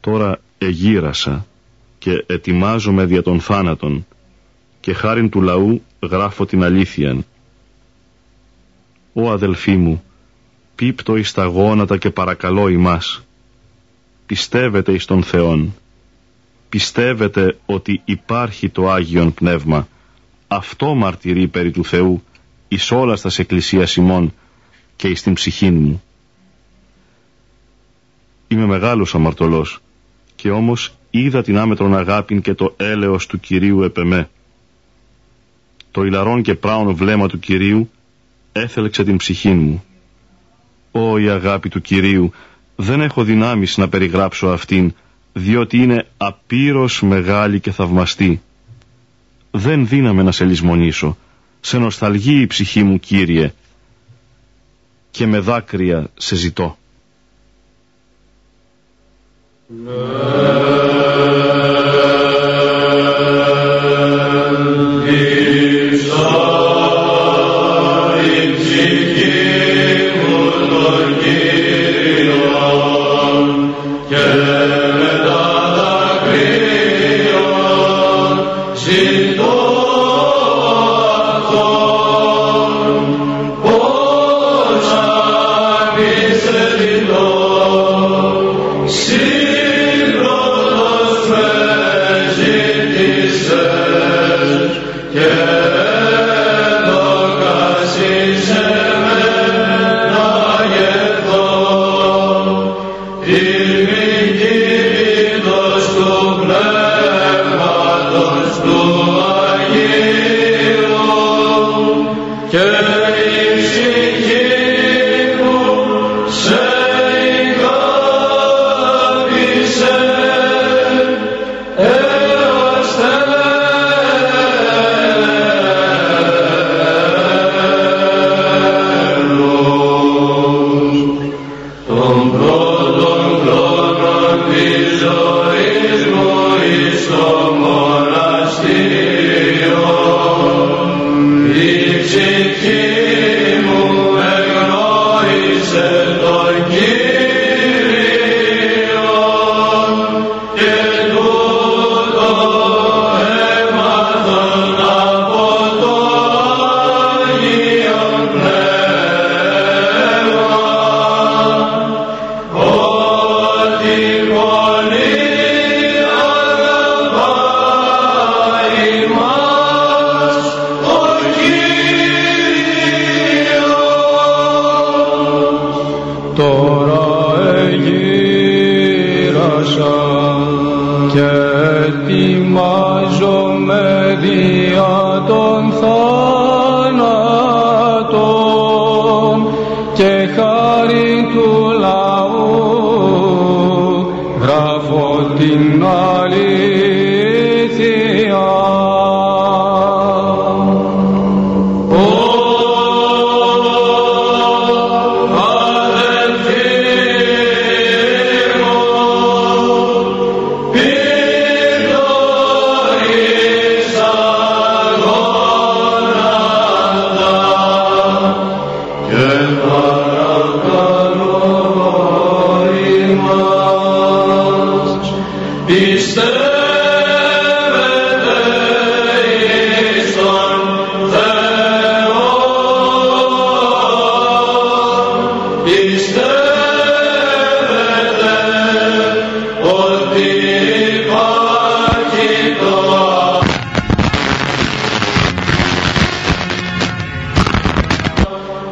Τώρα 0.00 0.40
εγύρασα 0.58 1.46
και 1.98 2.24
ετοιμάζομαι 2.26 3.04
δια 3.04 3.22
των 3.22 3.40
θάνατων 3.40 4.06
και 4.80 4.92
χάριν 4.92 5.28
του 5.28 5.40
λαού 5.40 5.82
γράφω 6.00 6.46
την 6.46 6.64
αλήθειαν. 6.64 7.24
Ω 9.12 9.30
αδελφοί 9.30 9.76
μου, 9.76 10.02
πίπτω 10.74 11.16
εις 11.16 11.32
τα 11.32 11.44
γόνατα 11.44 11.96
και 11.96 12.10
παρακαλώ 12.10 12.68
ημάς. 12.68 13.22
Πιστεύετε 14.26 14.92
εις 14.92 15.04
τον 15.04 15.22
Θεόν 15.22 15.74
πιστεύετε 16.68 17.58
ότι 17.66 18.00
υπάρχει 18.04 18.68
το 18.68 18.90
Άγιον 18.90 19.34
Πνεύμα. 19.34 19.88
Αυτό 20.48 20.94
μαρτυρεί 20.94 21.48
περί 21.48 21.70
του 21.70 21.84
Θεού 21.84 22.22
εις 22.68 22.90
όλας 22.90 23.18
στα 23.18 23.30
εκκλησίας 23.36 23.96
ημών 23.96 24.34
και 24.96 25.08
εις 25.08 25.22
την 25.22 25.32
ψυχή 25.32 25.70
μου. 25.70 26.02
Είμαι 28.48 28.66
μεγάλος 28.66 29.14
αμαρτωλός 29.14 29.80
και 30.36 30.50
όμως 30.50 30.94
είδα 31.10 31.42
την 31.42 31.58
άμετρον 31.58 31.96
αγάπην 31.96 32.40
και 32.40 32.54
το 32.54 32.74
έλεος 32.76 33.26
του 33.26 33.40
Κυρίου 33.40 33.82
επεμέ. 33.82 34.28
Το 35.90 36.04
ηλαρόν 36.04 36.42
και 36.42 36.54
πράον 36.54 36.94
βλέμμα 36.94 37.28
του 37.28 37.38
Κυρίου 37.38 37.90
έθελεξε 38.52 39.04
την 39.04 39.16
ψυχή 39.16 39.50
μου. 39.50 39.84
Ω 40.92 41.18
η 41.18 41.28
αγάπη 41.28 41.68
του 41.68 41.80
Κυρίου, 41.80 42.32
δεν 42.76 43.00
έχω 43.00 43.24
δυνάμεις 43.24 43.76
να 43.76 43.88
περιγράψω 43.88 44.46
αυτήν, 44.46 44.94
διότι 45.32 45.76
είναι 45.76 46.06
απείρως 46.16 47.02
μεγάλη 47.02 47.60
και 47.60 47.70
θαυμαστή. 47.70 48.42
Δεν 49.50 49.86
δύναμε 49.86 50.22
να 50.22 50.32
σε 50.32 50.44
λησμονήσω, 50.44 51.16
σε 51.60 51.78
νοσταλγεί 51.78 52.40
η 52.40 52.46
ψυχή 52.46 52.82
μου 52.82 52.98
Κύριε, 52.98 53.52
και 55.10 55.26
με 55.26 55.38
δάκρυα 55.38 56.08
σε 56.16 56.34
ζητώ. 56.36 56.76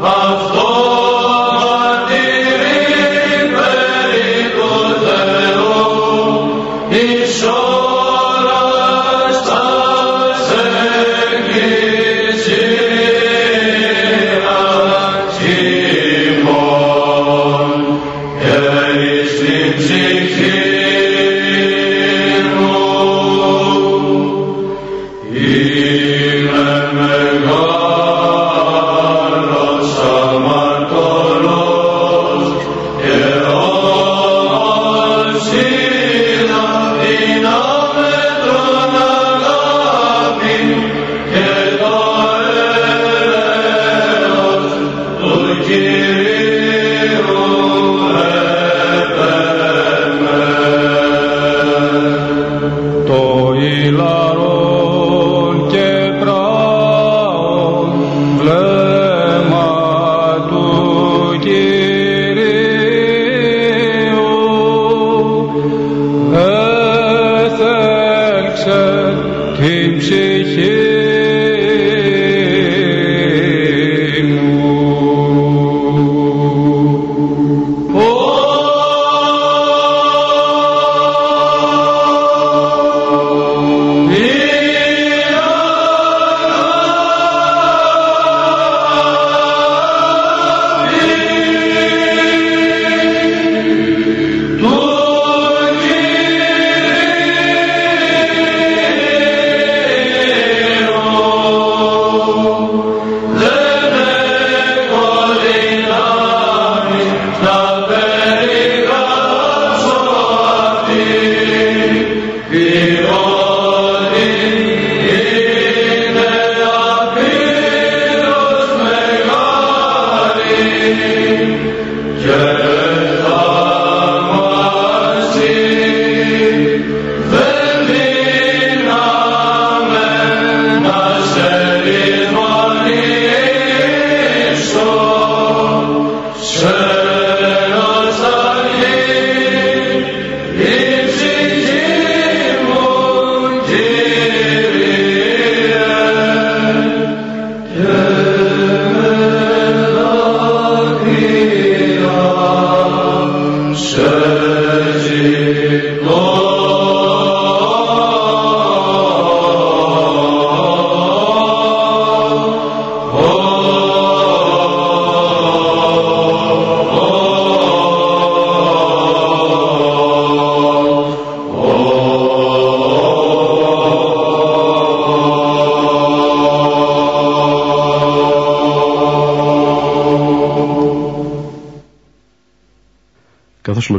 Love. 0.06 0.55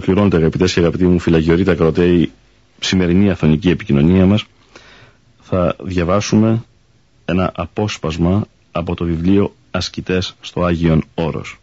Ολοκληρώνεται 0.08 0.38
αγαπητές 0.38 0.74
και 0.74 0.80
αγαπητοί 0.80 1.06
μου 1.06 1.20
φυλαγιορείτε 1.20 1.72
ακροτέοι 1.72 2.32
σημερινή 2.80 3.30
αθωνική 3.30 3.70
επικοινωνία 3.70 4.26
μας 4.26 4.46
θα 5.42 5.76
διαβάσουμε 5.84 6.64
ένα 7.26 7.52
απόσπασμα 7.56 8.46
από 8.72 8.96
το 8.96 9.06
βιβλίο 9.06 9.56
«Ασκητές 9.72 10.36
στο 10.42 10.64
Άγιον 10.64 11.04
Όρος». 11.14 11.60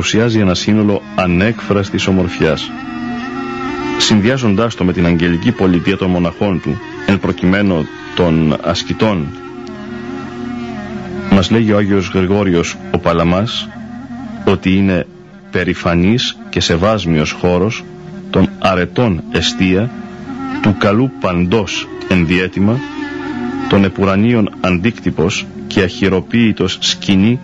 Παρουσιάζει 0.00 0.38
ένα 0.38 0.54
σύνολο 0.54 1.02
ανέκφραστης 1.14 2.06
ομορφιάς. 2.06 2.70
Συνδυάζοντάς 3.98 4.74
το 4.74 4.84
με 4.84 4.92
την 4.92 5.06
αγγελική 5.06 5.52
πολιτεία 5.52 5.96
των 5.96 6.10
μοναχών 6.10 6.60
του, 6.60 6.78
εν 7.06 7.18
προκειμένου 7.20 7.86
των 8.14 8.56
ασκητών, 8.62 9.26
μας 11.30 11.50
λέγει 11.50 11.72
ο 11.72 11.76
Άγιος 11.76 12.08
Γρηγόριος 12.14 12.76
ο 12.90 12.98
Παλαμάς 12.98 13.68
ότι 14.44 14.76
είναι 14.76 15.06
περηφανής 15.50 16.36
και 16.48 16.60
σεβάσμιος 16.60 17.30
χώρος 17.30 17.84
των 18.30 18.48
αρετών 18.58 19.22
εστία 19.30 19.90
του 20.62 20.74
καλού 20.78 21.10
παντός 21.20 21.88
ενδιέτημα 22.08 22.78
των 23.68 23.84
επουρανίων 23.84 24.50
αντίκτυπος 24.60 25.46
και 25.66 25.82
αχυροποίητος 25.82 26.78
σκηνή 26.80 27.38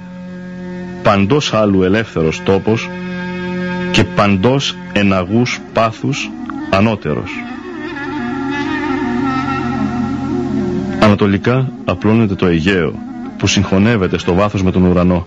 παντός 1.06 1.52
άλλου 1.52 1.82
ελεύθερος 1.82 2.42
τόπος 2.42 2.90
και 3.90 4.04
παντός 4.04 4.76
εναγούς 4.92 5.60
πάθους 5.72 6.30
ανώτερος. 6.70 7.30
Ανατολικά 11.00 11.70
απλώνεται 11.84 12.34
το 12.34 12.46
Αιγαίο 12.46 12.94
που 13.38 13.46
συγχωνεύεται 13.46 14.18
στο 14.18 14.34
βάθος 14.34 14.62
με 14.62 14.70
τον 14.70 14.84
ουρανό. 14.84 15.26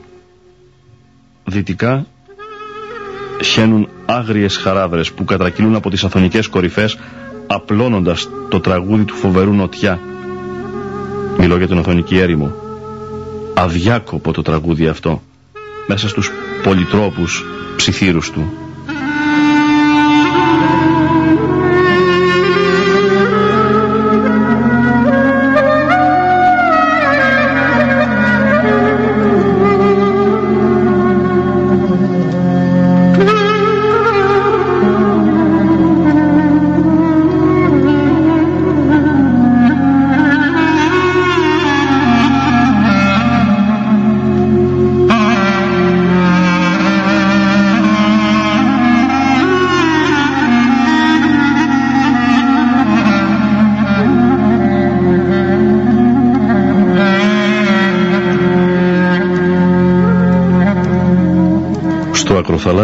Δυτικά 1.45 2.05
χαίνουν 3.43 3.89
άγριες 4.05 4.57
χαράδρες 4.57 5.11
που 5.11 5.23
κατρακυλούν 5.23 5.75
από 5.75 5.89
τις 5.89 6.03
αθωνικές 6.03 6.47
κορυφές 6.47 6.97
απλώνοντας 7.47 8.30
το 8.49 8.59
τραγούδι 8.59 9.03
του 9.03 9.15
φοβερού 9.15 9.53
νοτιά. 9.53 9.99
Μιλώ 11.38 11.57
για 11.57 11.67
την 11.67 11.77
αθωνική 11.77 12.17
έρημο. 12.17 12.51
Αδιάκοπο 13.53 14.32
το 14.32 14.41
τραγούδι 14.41 14.88
αυτό 14.88 15.21
μέσα 15.89 16.07
στους 16.07 16.31
πολυτρόπους 16.63 17.43
ψιθύρους 17.75 18.31
του. 18.31 18.68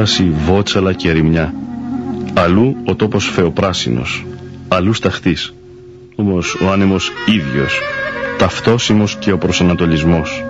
Θαλάσσι 0.06 0.34
βότσαλα 0.46 0.94
και 0.94 1.12
ρημιά. 1.12 1.54
Αλλού 2.34 2.76
ο 2.86 2.96
τόπος 2.96 3.30
φεοπράσινος, 3.30 4.26
αλλού 4.68 4.94
σταχτής. 4.94 5.54
Όμως 6.16 6.58
ο 6.62 6.72
άνεμος 6.72 7.12
ίδιος, 7.26 7.80
ταυτόσιμος 8.38 9.16
και 9.16 9.32
ο 9.32 9.38
προσανατολισμός. 9.38 10.44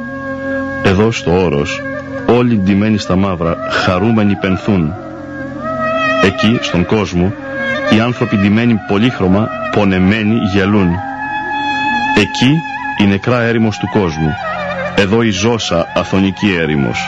Εδώ 0.83 1.11
στο 1.11 1.43
όρος, 1.43 1.81
όλοι 2.27 2.55
ντυμένοι 2.55 2.97
στα 2.97 3.15
μαύρα, 3.15 3.57
χαρούμενοι 3.69 4.35
πενθούν. 4.35 4.93
Εκεί, 6.23 6.57
στον 6.61 6.85
κόσμο, 6.85 7.33
οι 7.95 7.99
άνθρωποι 7.99 8.37
ντυμένοι 8.37 8.75
πολύχρωμα, 8.87 9.49
πονεμένοι 9.71 10.35
γελούν. 10.53 10.89
Εκεί 12.17 12.51
η 13.01 13.07
νεκρά 13.07 13.41
έρημος 13.41 13.77
του 13.77 13.89
κόσμου. 13.91 14.33
Εδώ 14.95 15.21
η 15.21 15.29
ζώσα 15.29 15.85
αθωνική 15.95 16.55
έρημος. 16.59 16.99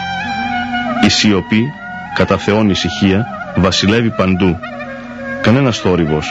Η 1.05 1.09
σιωπή 1.09 1.73
κατά 2.18 2.38
Θεόν 2.38 2.70
ησυχία 2.70 3.26
βασιλεύει 3.55 4.09
παντού. 4.09 4.59
Κανένας 5.41 5.78
θόρυβος, 5.78 6.28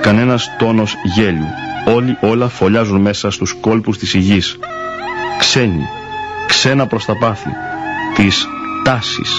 κανένας 0.00 0.48
τόνος 0.58 0.94
γέλιου. 1.14 1.46
Όλοι 1.94 2.16
όλα 2.20 2.48
φωλιάζουν 2.48 3.00
μέσα 3.00 3.30
στους 3.30 3.56
κόλπους 3.60 3.98
της 3.98 4.14
υγής. 4.14 4.58
Ξένοι, 5.38 5.88
ξένα 6.46 6.86
προς 6.86 7.04
τα 7.04 7.16
πάθη, 7.16 7.50
της 8.14 8.46
τάσης, 8.84 9.30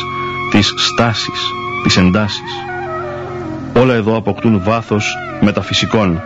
της 0.52 0.74
στάσης, 0.78 1.42
της 1.84 1.98
εντάσης. 1.98 2.52
Όλα 3.74 3.94
εδώ 3.94 4.16
αποκτούν 4.18 4.62
βάθος 4.64 5.18
μεταφυσικών. 5.42 6.22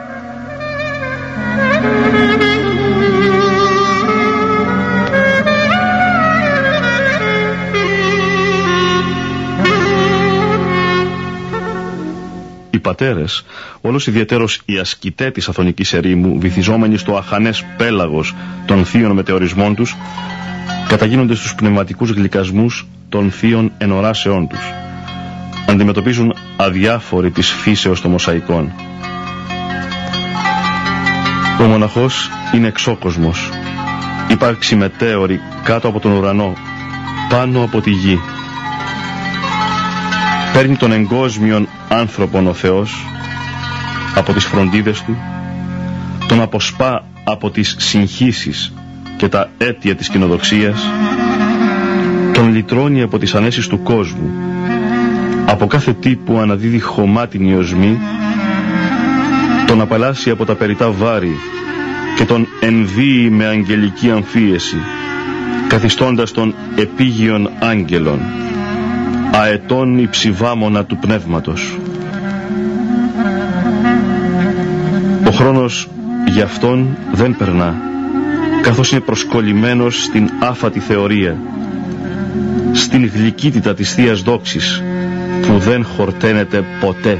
Πατέρες 13.00 13.46
όλος 13.82 14.08
ιδιαίτερος 14.08 14.62
οι 14.66 14.78
ασκητέ 14.78 15.32
της 15.32 15.50
Αθωνικής 15.50 15.94
ερήμου, 15.94 16.40
βυθιζόμενοι 16.40 16.98
στο 16.98 17.16
αχανές 17.16 17.64
πέλαγος 17.78 18.36
των 18.66 18.86
θείων 18.86 19.12
μετεωρισμών 19.12 19.76
τους, 19.76 19.96
καταγίνονται 20.88 21.36
στους 21.36 21.56
πνευματικούς 21.56 22.10
γλυκασμούς 22.10 22.88
των 23.10 23.32
θείων 23.32 23.72
ενοράσεών 23.78 24.48
τους. 24.48 24.60
Αντιμετωπίζουν 25.68 26.34
αδιάφοροι 26.58 27.32
της 27.32 27.50
φύσεως 27.52 28.02
των 28.02 28.12
μοσαϊκών. 28.12 28.72
Ο 31.60 31.64
μοναχός 31.64 32.30
είναι 32.56 32.68
εξώκοσμος, 32.68 33.50
ύπαρξη 34.28 34.76
μετέωρη 34.76 35.40
κάτω 35.64 35.88
από 35.88 36.00
τον 36.00 36.12
ουρανό, 36.12 36.54
πάνω 37.30 37.64
από 37.64 37.82
τη 37.82 37.90
γη. 37.92 38.20
Παίρνει 40.54 40.76
τον 40.76 40.92
εγκόσμιον 40.92 41.68
άνθρωπον 41.90 42.48
ο 42.48 42.54
Θεός 42.54 43.06
από 44.16 44.34
τις 44.34 44.46
φροντίδες 44.46 45.02
του, 45.04 45.18
τον 46.28 46.42
αποσπά 46.42 47.06
από 47.24 47.50
τις 47.50 47.76
συγχύσεις 47.80 48.74
και 49.18 49.28
τα 49.28 49.50
αίτια 49.58 49.96
της 49.96 50.10
κοινοδοξίας, 50.10 50.82
τον 52.34 52.54
λυτρώνει 52.54 53.02
από 53.02 53.18
τις 53.18 53.36
ανέσεις 53.36 53.68
του 53.68 53.84
κόσμου, 53.84 54.32
από 55.46 55.68
κάθε 55.68 55.94
τι 55.94 56.16
που 56.16 56.38
αναδίδει 56.40 56.80
χωμάτινη 56.80 57.56
οσμή, 57.56 58.00
τον 59.68 59.82
απαλλάσσει 59.82 60.30
από 60.30 60.46
τα 60.46 60.56
περιτά 60.56 60.92
βάρη 60.92 61.36
και 62.18 62.26
τον 62.26 62.48
ενδύει 62.60 63.30
με 63.32 63.46
αγγελική 63.46 64.12
αμφίεση, 64.12 64.78
καθιστώντας 65.68 66.32
τον 66.32 66.56
επίγειον 66.76 67.50
άγγελον, 67.60 68.20
αετών 69.32 69.98
υψηβάμωνα 69.98 70.86
του 70.86 70.98
πνεύματος. 70.98 71.78
Ο 75.28 75.32
χρόνος 75.32 75.90
για 76.28 76.44
αυτόν 76.44 76.98
δεν 77.12 77.36
περνά, 77.38 77.76
καθώς 78.62 78.92
είναι 78.92 79.00
προσκολλημένος 79.02 80.04
στην 80.04 80.30
άφατη 80.40 80.80
θεωρία, 80.80 81.38
στην 82.72 83.12
γλυκύτητα 83.14 83.74
της 83.74 83.94
Θείας 83.94 84.22
Δόξης, 84.22 84.84
που 85.48 85.58
δεν 85.58 85.86
χορταίνεται 85.86 86.64
ποτέ. 86.80 87.20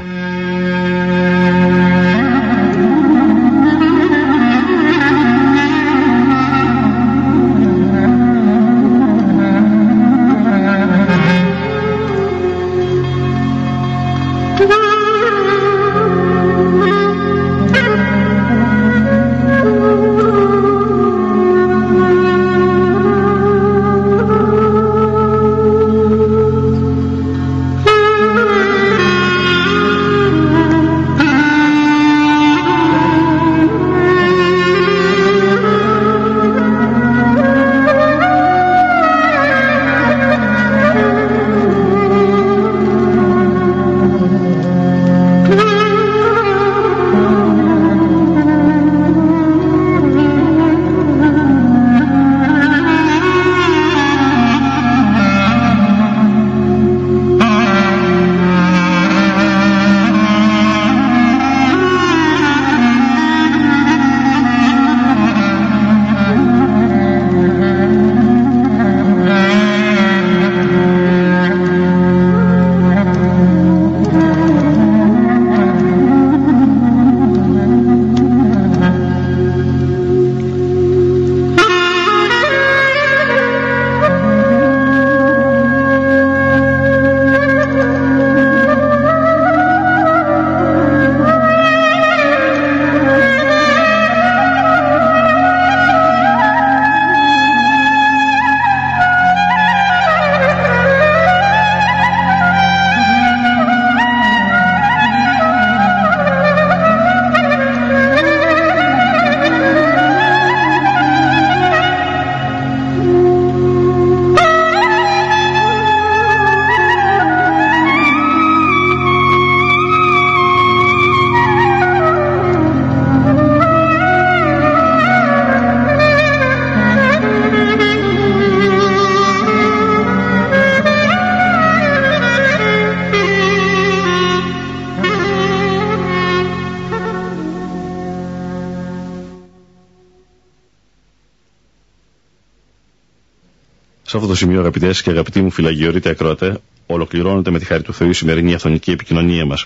Σε 144.10 144.16
αυτό 144.16 144.28
το 144.28 144.34
σημείο, 144.34 144.60
αγαπητές 144.60 145.02
και 145.02 145.10
αγαπητοί 145.10 145.42
μου 145.42 145.50
φυλαγιορείτε 145.50 146.08
ακροατές, 146.10 146.56
ολοκληρώνεται 146.86 147.50
με 147.50 147.58
τη 147.58 147.64
χάρη 147.64 147.82
του 147.82 147.92
Θεού 147.94 148.08
η 148.08 148.12
σημερινή 148.12 148.54
αθωνική 148.54 148.90
επικοινωνία 148.90 149.44
μας. 149.46 149.64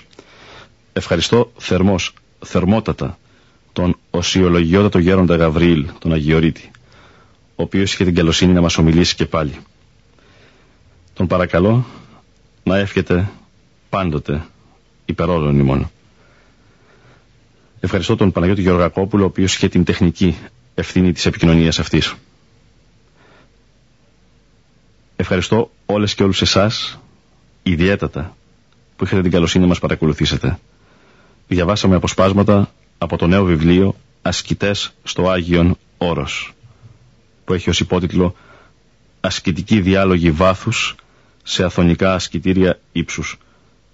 Ευχαριστώ 0.92 1.52
θερμός, 1.58 2.12
θερμότατα 2.44 3.18
τον 3.72 3.96
οσιολογιότατο 4.10 4.98
γέροντα 4.98 5.36
Γαβριήλ, 5.36 5.86
τον 5.98 6.12
Αγιορείτη, 6.12 6.70
ο 7.56 7.62
οποίος 7.62 7.92
είχε 7.92 8.04
την 8.04 8.14
καλοσύνη 8.14 8.52
να 8.52 8.60
μας 8.60 8.78
ομιλήσει 8.78 9.14
και 9.14 9.26
πάλι. 9.26 9.56
Τον 11.14 11.26
παρακαλώ 11.26 11.84
να 12.64 12.78
εύχεται 12.78 13.30
πάντοτε 13.88 14.44
υπερόλων 15.04 15.58
ημών. 15.58 15.90
Ευχαριστώ 17.80 18.16
τον 18.16 18.32
Παναγιώτη 18.32 18.60
Γεωργακόπουλο, 18.62 19.22
ο 19.22 19.26
οποίος 19.26 19.54
είχε 19.54 19.68
την 19.68 19.84
τεχνική 19.84 20.36
ευθύνη 20.74 21.12
της 21.12 21.26
επικοινωνίας 21.26 21.78
αυτής. 21.78 22.14
Ευχαριστώ 25.24 25.70
όλες 25.86 26.14
και 26.14 26.22
όλους 26.22 26.40
εσάς, 26.42 26.98
ιδιαίτερα, 27.62 28.36
που 28.96 29.04
είχατε 29.04 29.22
την 29.22 29.30
καλοσύνη 29.30 29.62
να 29.62 29.68
μας 29.68 29.78
παρακολουθήσετε. 29.78 30.58
Διαβάσαμε 31.48 31.94
αποσπάσματα 31.96 32.70
από 32.98 33.16
το 33.16 33.26
νέο 33.26 33.44
βιβλίο 33.44 33.94
«Ασκητές 34.22 34.92
στο 35.04 35.30
Άγιον 35.30 35.76
Όρος», 35.98 36.52
που 37.44 37.52
έχει 37.52 37.70
ως 37.70 37.80
υπότιτλο 37.80 38.34
«Ασκητική 39.20 39.80
διάλογη 39.80 40.30
βάθους 40.30 40.94
σε 41.42 41.64
αθωνικά 41.64 42.14
ασκητήρια 42.14 42.78
ύψους», 42.92 43.38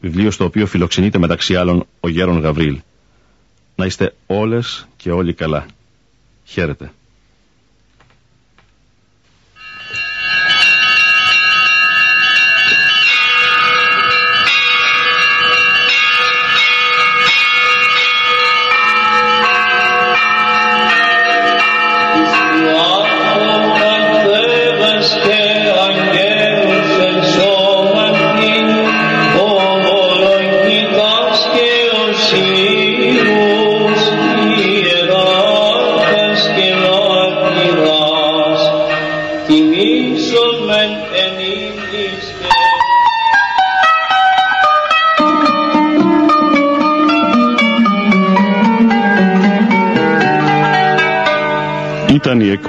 βιβλίο 0.00 0.30
στο 0.30 0.44
οποίο 0.44 0.66
φιλοξενείται 0.66 1.18
μεταξύ 1.18 1.56
άλλων 1.56 1.86
ο 2.00 2.08
Γέρον 2.08 2.40
Γαβρίλ. 2.40 2.80
Να 3.76 3.86
είστε 3.86 4.14
όλες 4.26 4.88
και 4.96 5.10
όλοι 5.10 5.34
καλά. 5.34 5.66
Χαίρετε. 6.44 6.92